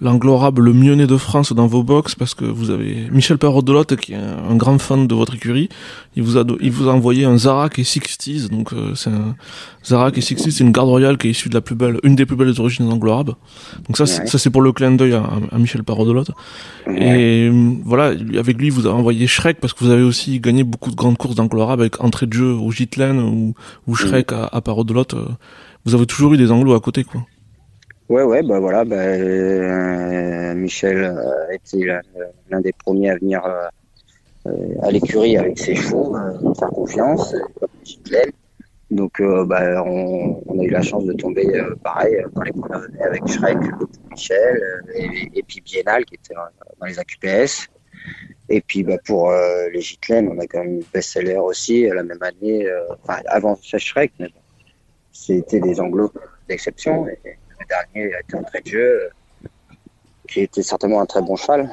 [0.00, 3.38] euh, l'anglorable le mieux né de France dans vos box parce que vous avez Michel
[3.38, 5.68] Perrodelotte qui est un, grand fan de votre écurie.
[6.16, 9.36] Il vous a il vous a envoyé un Zarak et Sixties donc euh, c'est un
[9.84, 12.16] Zarak et Sixties c'est une garde royale qui est issue de la plus belle une
[12.16, 13.34] des plus belles origines anglorabes.
[13.86, 14.26] Donc ça ouais.
[14.26, 16.30] ça c'est pour le clin d'œil à, à, Michel Perrodelotte.
[16.86, 17.20] Ouais.
[17.20, 17.52] Et
[17.84, 20.96] voilà avec lui vous avez envoyé Shrek parce que vous avez aussi gagné beaucoup de
[20.96, 23.54] grandes courses d'anglorabe avec entrée de jeu au Gitlen ou,
[23.86, 24.34] ou Shrek mmh.
[24.34, 24.60] à, à.
[25.84, 27.22] Vous avez toujours eu des anglos à côté quoi.
[28.10, 31.86] Ouais, ouais, bah voilà, bah, euh, Michel a été
[32.50, 33.40] l'un des premiers à venir
[34.46, 37.36] euh, à l'écurie avec ses chevaux, euh, faire confiance,
[38.90, 42.50] Donc, euh, bah, on, on, a eu la chance de tomber euh, pareil dans les
[42.50, 43.58] premières années avec Shrek,
[44.10, 44.60] Michel,
[44.96, 47.68] et, puis Biennale qui était dans les AQPS.
[48.48, 49.32] Et puis bah, pour
[49.72, 52.66] les Gitlen, on a quand même eu best-seller aussi la même année,
[53.04, 54.30] enfin avant Shrek, mais
[55.12, 56.12] c'était des anglos
[56.48, 57.06] d'exception.
[57.70, 59.10] Dernier a été en trait de jeu,
[60.28, 61.70] qui était certainement un très bon cheval,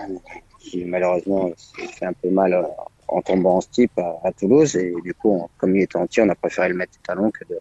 [0.60, 2.66] qui malheureusement s'est fait un peu mal
[3.08, 4.76] en tombant en steep à, à, Toulouse.
[4.76, 7.60] Et du coup, comme il était entier, on a préféré le mettre talon que de,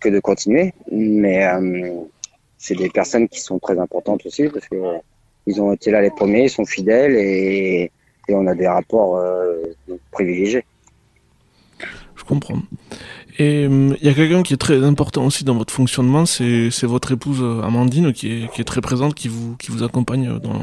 [0.00, 0.74] que de continuer.
[0.90, 2.00] Mais euh,
[2.58, 4.98] c'est des personnes qui sont très importantes aussi parce que euh,
[5.46, 7.90] ils ont été là les premiers, ils sont fidèles et,
[8.30, 9.62] on a des rapports euh,
[10.10, 10.64] privilégiés.
[12.24, 12.58] Je comprends.
[13.38, 16.70] Et il euh, y a quelqu'un qui est très important aussi dans votre fonctionnement, c'est
[16.84, 20.38] votre épouse euh, Amandine qui est, qui est très présente, qui vous, qui vous accompagne
[20.38, 20.60] dans,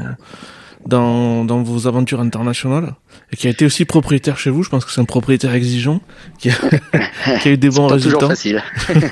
[0.86, 2.94] dans, dans vos aventures internationales
[3.30, 4.62] et qui a été aussi propriétaire chez vous.
[4.62, 6.00] Je pense que c'est un propriétaire exigeant
[6.38, 6.54] qui a,
[7.40, 8.18] qui a eu des bons résultats.
[8.18, 8.62] Toujours facile.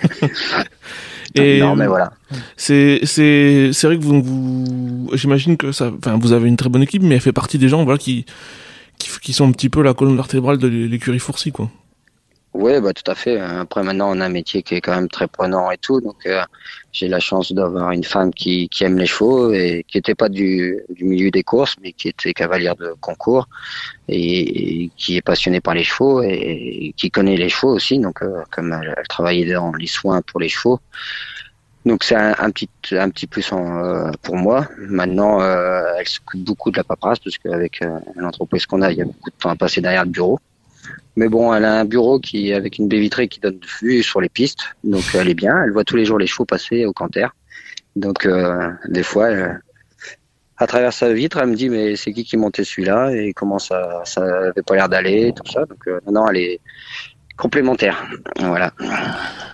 [1.36, 2.12] Et non, mais voilà.
[2.56, 6.68] C'est c'est c'est vrai que vous, vous j'imagine que ça enfin vous avez une très
[6.68, 8.26] bonne équipe mais elle fait partie des gens voilà qui
[8.98, 11.70] qui, qui sont un petit peu la colonne vertébrale de l'écurie Fourcy quoi.
[12.52, 13.38] Oui, bah, tout à fait.
[13.38, 16.00] Après, maintenant, on a un métier qui est quand même très prenant et tout.
[16.00, 16.42] Donc, euh,
[16.92, 20.28] j'ai la chance d'avoir une femme qui, qui aime les chevaux et qui n'était pas
[20.28, 23.48] du, du milieu des courses, mais qui était cavalière de concours
[24.08, 27.98] et, qui est passionnée par les chevaux et, qui connaît les chevaux aussi.
[28.00, 30.80] Donc, euh, comme elle, travaillait dans les soins pour les chevaux.
[31.86, 34.68] Donc, c'est un, petit, un petit plus en, euh, pour moi.
[34.76, 38.98] Maintenant, euh, elle s'occupe beaucoup de la paperasse parce qu'avec euh, l'entreprise qu'on a, il
[38.98, 40.38] y a beaucoup de temps à passer derrière le bureau.
[41.16, 44.20] Mais bon, elle a un bureau qui avec une baie vitrée qui donne vue sur
[44.20, 45.62] les pistes, donc elle est bien.
[45.64, 47.28] Elle voit tous les jours les chevaux passer au canter.
[47.96, 49.60] Donc euh, des fois, elle,
[50.56, 53.58] à travers sa vitre, elle me dit mais c'est qui qui montait celui-là et comment
[53.58, 55.64] ça ça avait pas l'air d'aller, tout ça.
[55.66, 56.60] Donc euh, non, elle est
[57.36, 58.06] complémentaire.
[58.38, 58.72] Voilà.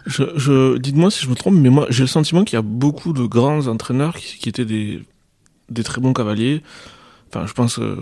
[0.07, 3.13] Je, dites-moi si je me trompe, mais moi j'ai le sentiment qu'il y a beaucoup
[3.13, 5.03] de grands entraîneurs qui, étaient des
[5.71, 6.63] des très bons cavaliers.
[7.29, 7.79] Enfin, je pense.
[7.79, 7.97] Euh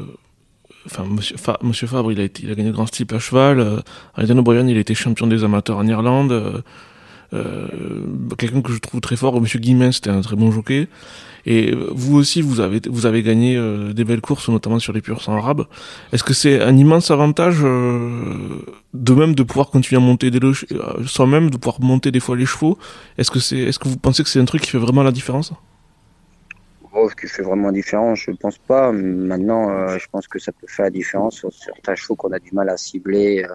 [0.86, 3.18] enfin monsieur, Fa, monsieur Fabre il a été il a gagné le grand steep à
[3.18, 3.80] cheval euh,
[4.16, 6.60] O'Brien il a été champion des amateurs en Irlande euh,
[7.32, 7.66] euh,
[8.38, 10.88] quelqu'un que je trouve très fort monsieur Guimen c'était un très bon jockey.
[11.46, 15.02] Et vous aussi vous avez vous avez gagné euh, des belles courses notamment sur les
[15.02, 15.66] purs sang arabes
[16.12, 18.64] est-ce que c'est un immense avantage euh,
[18.94, 20.52] de même de pouvoir continuer à monter des euh,
[21.06, 22.78] sans même de pouvoir monter des fois les chevaux?
[23.18, 25.12] Est-ce que c'est est-ce que vous pensez que c'est un truc qui fait vraiment la
[25.12, 25.52] différence?
[26.96, 28.92] Oh, ce qui fait vraiment différence, je pense pas.
[28.92, 32.38] Maintenant, euh, je pense que ça peut faire la différence sur certains chevaux qu'on a
[32.38, 33.52] du mal à cibler, euh,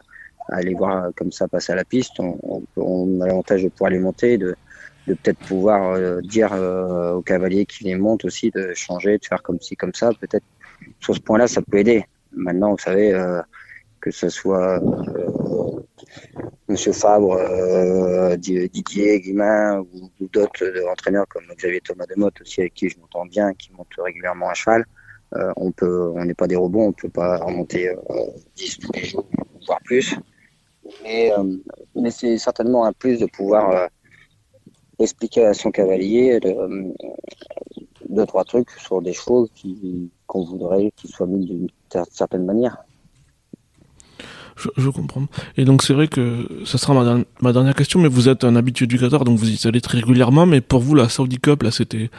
[0.49, 2.19] à aller voir comme ça passer à la piste.
[2.19, 4.57] On, a l'avantage de pouvoir les monter, de,
[5.05, 9.61] peut-être pouvoir euh, dire au cavalier qui les monte aussi de changer, de faire comme
[9.61, 10.11] ci, comme ça.
[10.19, 10.45] Peut-être
[10.99, 12.03] sur ce point-là, ça peut aider.
[12.33, 13.13] Maintenant, vous savez,
[14.01, 15.81] que ce soit euh,
[16.67, 22.73] Monsieur Fabre, euh, Didier Guimain ou, d'autres entraîneurs comme Xavier Thomas de Motte aussi avec
[22.73, 24.85] qui je m'entends bien, qui montent régulièrement à cheval.
[25.35, 27.93] Euh, on peut, on n'est pas des robots, on peut pas remonter
[28.55, 29.27] 10 tous les jours,
[29.67, 30.15] voire plus.
[31.03, 31.31] Mais,
[32.09, 33.89] c'est certainement un plus de pouvoir
[34.97, 36.93] expliquer à son cavalier de,
[38.09, 39.47] deux trois trucs sur des chevaux
[40.25, 41.67] qu'on voudrait qu'ils soient mis d'une
[42.11, 42.83] certaine manière.
[44.77, 45.25] Je, comprends.
[45.57, 46.93] Et donc c'est vrai que ça sera
[47.41, 49.99] ma, dernière question, mais vous êtes un habitué du Qatar, donc vous y allez très
[49.99, 50.45] régulièrement.
[50.45, 52.09] Mais pour vous, la Saudi Cup, là, c'était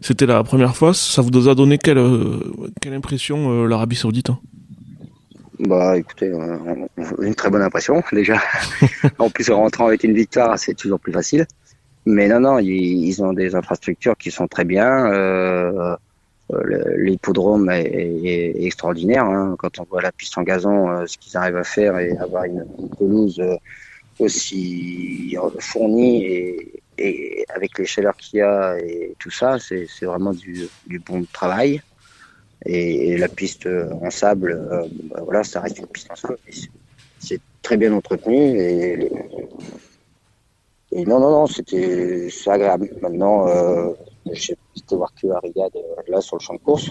[0.00, 0.94] c'était la première fois.
[0.94, 2.40] Ça vous a donné quelle euh,
[2.80, 4.38] quelle impression euh, l'Arabie Saoudite hein?
[5.60, 6.56] Bah, écoutez, euh,
[7.20, 8.40] une très bonne impression déjà.
[9.18, 11.46] en plus, en rentrant avec une victoire, c'est toujours plus facile.
[12.04, 15.06] Mais non, non, ils, ont des infrastructures qui sont très bien.
[16.96, 19.24] L'hippodrome est, extraordinaire.
[19.24, 19.56] Hein.
[19.58, 22.44] Quand on voit la piste en gazon, euh, ce qu'ils arrivent à faire et avoir
[22.44, 22.66] une,
[22.98, 23.56] pelouse euh,
[24.18, 26.24] aussi fournie
[26.98, 30.68] et, avec les chaleurs qu'il y a et tout ça, c'est vraiment du,
[31.04, 31.82] bon travail.
[32.64, 33.68] Et, la piste
[34.00, 36.38] en sable, bah voilà, ça reste une piste en sable.
[37.18, 39.10] C'est très bien entretenu et,
[40.92, 42.90] et non, non, non, c'était agréable.
[43.00, 43.46] Maintenant,
[44.30, 46.90] j'ai été voir que à Riyad, euh, là, sur le champ de course.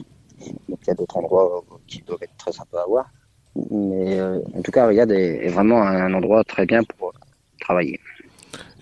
[0.70, 3.06] Donc, il y a d'autres endroits euh, qui doivent être très sympas à voir.
[3.70, 7.14] Mais euh, en tout cas, Riyad est, vraiment un endroit très bien pour
[7.60, 8.00] travailler.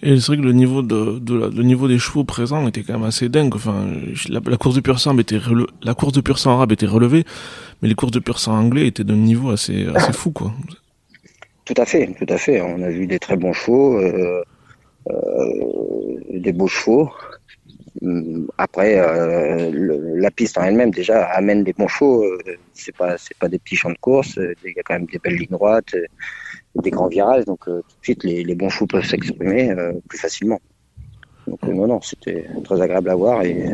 [0.01, 2.93] Et c'est vrai que le niveau de, de le niveau des chevaux présents était quand
[2.93, 3.53] même assez dingue.
[3.53, 3.85] Enfin,
[4.29, 5.39] la, course de pur sang était
[5.83, 7.25] la course de pur sang arabe était relevée,
[7.81, 10.53] mais les courses de pur sang anglais étaient d'un niveau assez assez fou quoi.
[11.69, 12.61] Tout à fait, tout à fait.
[12.61, 14.43] On a vu des très bons chevaux, euh,
[15.07, 17.11] euh, des beaux chevaux.
[18.01, 19.71] Hum, après, euh,
[20.15, 22.23] la piste en elle-même déjà amène des bons chevaux.
[22.23, 22.37] Euh,
[22.73, 24.37] c'est pas c'est pas des petits champs de course.
[24.37, 25.95] Euh, il y a quand même des belles lignes droites,
[26.75, 27.45] des grands virages.
[27.45, 29.73] Donc tout de suite, les, les bons chevaux peuvent s'exprimer
[30.07, 30.59] plus facilement.
[31.47, 33.69] Donc non non, c'était très agréable à voir et,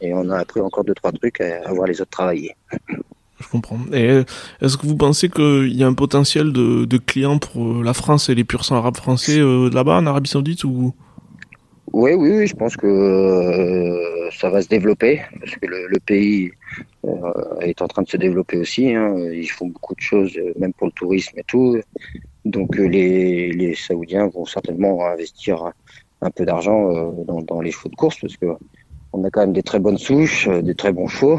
[0.00, 2.54] et on a appris encore deux trois trucs à, voir les autres travailler.
[3.40, 3.78] Je comprends.
[3.92, 4.22] Et
[4.60, 8.28] est-ce que vous pensez qu'il y a un potentiel de, de clients pour la France
[8.28, 10.94] et les pur sang arabes français là-bas en Arabie Saoudite ou?
[11.94, 16.50] Oui, oui, oui, je pense que euh, ça va se développer parce que le, pays
[17.04, 18.92] euh, est en train de se développer aussi.
[18.92, 19.14] Hein.
[19.32, 21.80] Ils font beaucoup de choses, euh, même pour le tourisme et tout.
[22.44, 25.70] Donc les, les Saoudiens vont certainement investir
[26.20, 28.46] un peu d'argent dans, dans, les chevaux de course parce que
[29.12, 31.38] on a quand même des très bonnes souches, des très bons chevaux.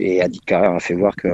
[0.00, 1.28] Et Adi Carrère a fait voir que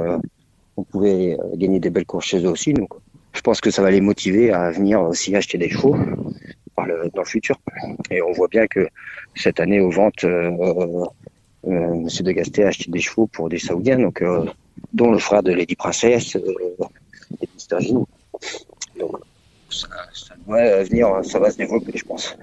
[0.75, 2.73] on pouvait gagner des belles courses chez eux aussi.
[2.73, 2.89] Donc
[3.31, 5.95] je pense que ça va les motiver à venir aussi acheter des chevaux
[6.87, 7.57] dans le futur.
[8.09, 8.87] Et on voit bien que
[9.35, 11.05] cette année aux ventes, euh, euh,
[11.67, 14.45] euh Monsieur de Gasté a acheté des chevaux pour des Saoudiens, donc euh,
[14.93, 18.07] dont le frère de Lady Princess et Mister Gino.
[18.99, 19.11] Donc
[19.69, 22.35] ça, ça doit venir, ça va se développer, je pense.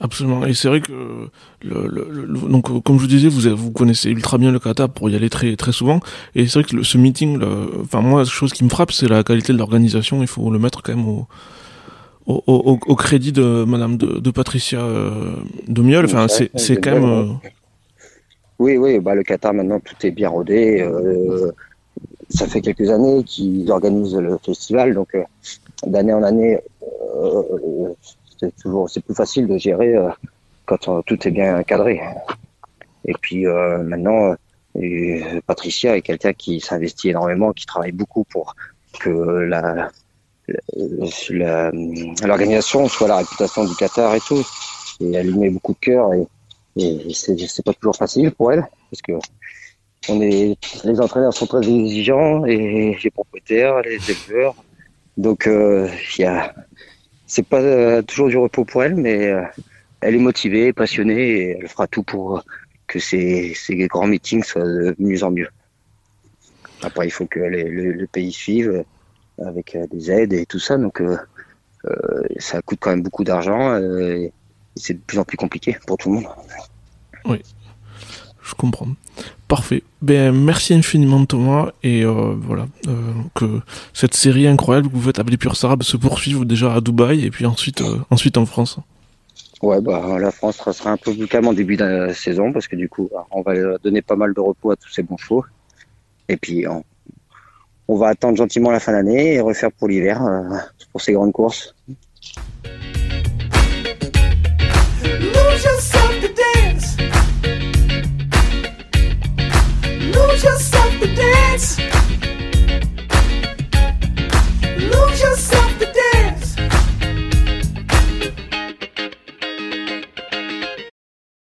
[0.00, 0.46] Absolument.
[0.46, 1.28] Et c'est vrai que
[1.64, 5.28] donc comme je vous disais, vous vous connaissez ultra bien le Qatar pour y aller
[5.28, 5.98] très très souvent.
[6.36, 7.42] Et c'est vrai que ce meeting,
[7.82, 10.20] enfin moi, la chose qui me frappe, c'est la qualité de l'organisation.
[10.20, 11.26] Il faut le mettre quand même au,
[12.28, 16.04] au, crédit de Madame de, Patricia euh, de.
[16.04, 17.04] Enfin, c'est quand même.
[17.04, 17.24] Euh,
[18.58, 18.98] oui, oui.
[18.98, 20.80] Bah, le Qatar maintenant tout est bien rodé.
[20.82, 21.52] Euh,
[22.28, 25.16] ça fait quelques années qu'ils organisent le festival, donc
[25.86, 26.58] d'année en année,
[28.38, 29.94] c'est toujours c'est plus facile de gérer
[30.66, 32.02] quand tout est bien cadré.
[33.06, 34.34] Et puis maintenant,
[35.46, 38.54] Patricia est quelqu'un qui s'investit énormément, qui travaille beaucoup pour
[39.00, 39.90] que la,
[42.24, 44.46] l'organisation soit la réputation du Qatar et tout.
[45.00, 46.26] Et elle y met beaucoup de cœur et,
[46.76, 49.12] et c'est pas toujours facile pour elle parce que
[50.08, 54.54] on est, les entraîneurs sont très exigeants et les propriétaires, les éleveurs.
[55.16, 55.88] Donc euh,
[57.26, 59.42] c'est pas euh, toujours du repos pour elle, mais euh,
[60.00, 62.42] elle est motivée, passionnée et elle fera tout pour
[62.86, 65.48] que ces, ces grands meetings soient de mieux en mieux.
[66.82, 68.84] Après, il faut que le, pays suive
[69.44, 70.76] avec euh, des aides et tout ça.
[70.76, 71.16] Donc euh,
[71.86, 74.32] euh, ça coûte quand même beaucoup d'argent et
[74.76, 76.26] c'est de plus en plus compliqué pour tout le monde.
[77.24, 77.42] Oui,
[78.42, 78.88] je comprends.
[79.48, 79.82] Parfait.
[80.02, 82.66] Ben merci infiniment Thomas et voilà
[83.34, 83.60] que
[83.92, 87.30] cette série incroyable que vous faites appeler Pure Sarab se poursuive déjà à Dubaï et
[87.30, 88.78] puis ensuite ensuite en France.
[89.62, 92.76] Ouais, bah, la France sera un peu plus calme en début de saison parce que
[92.76, 95.44] du coup, on va donner pas mal de repos à tous ces bons chevaux.
[96.28, 96.84] Et puis, on,
[97.88, 100.42] on va attendre gentiment la fin d'année et refaire pour l'hiver, euh,
[100.92, 101.74] pour ces grandes courses.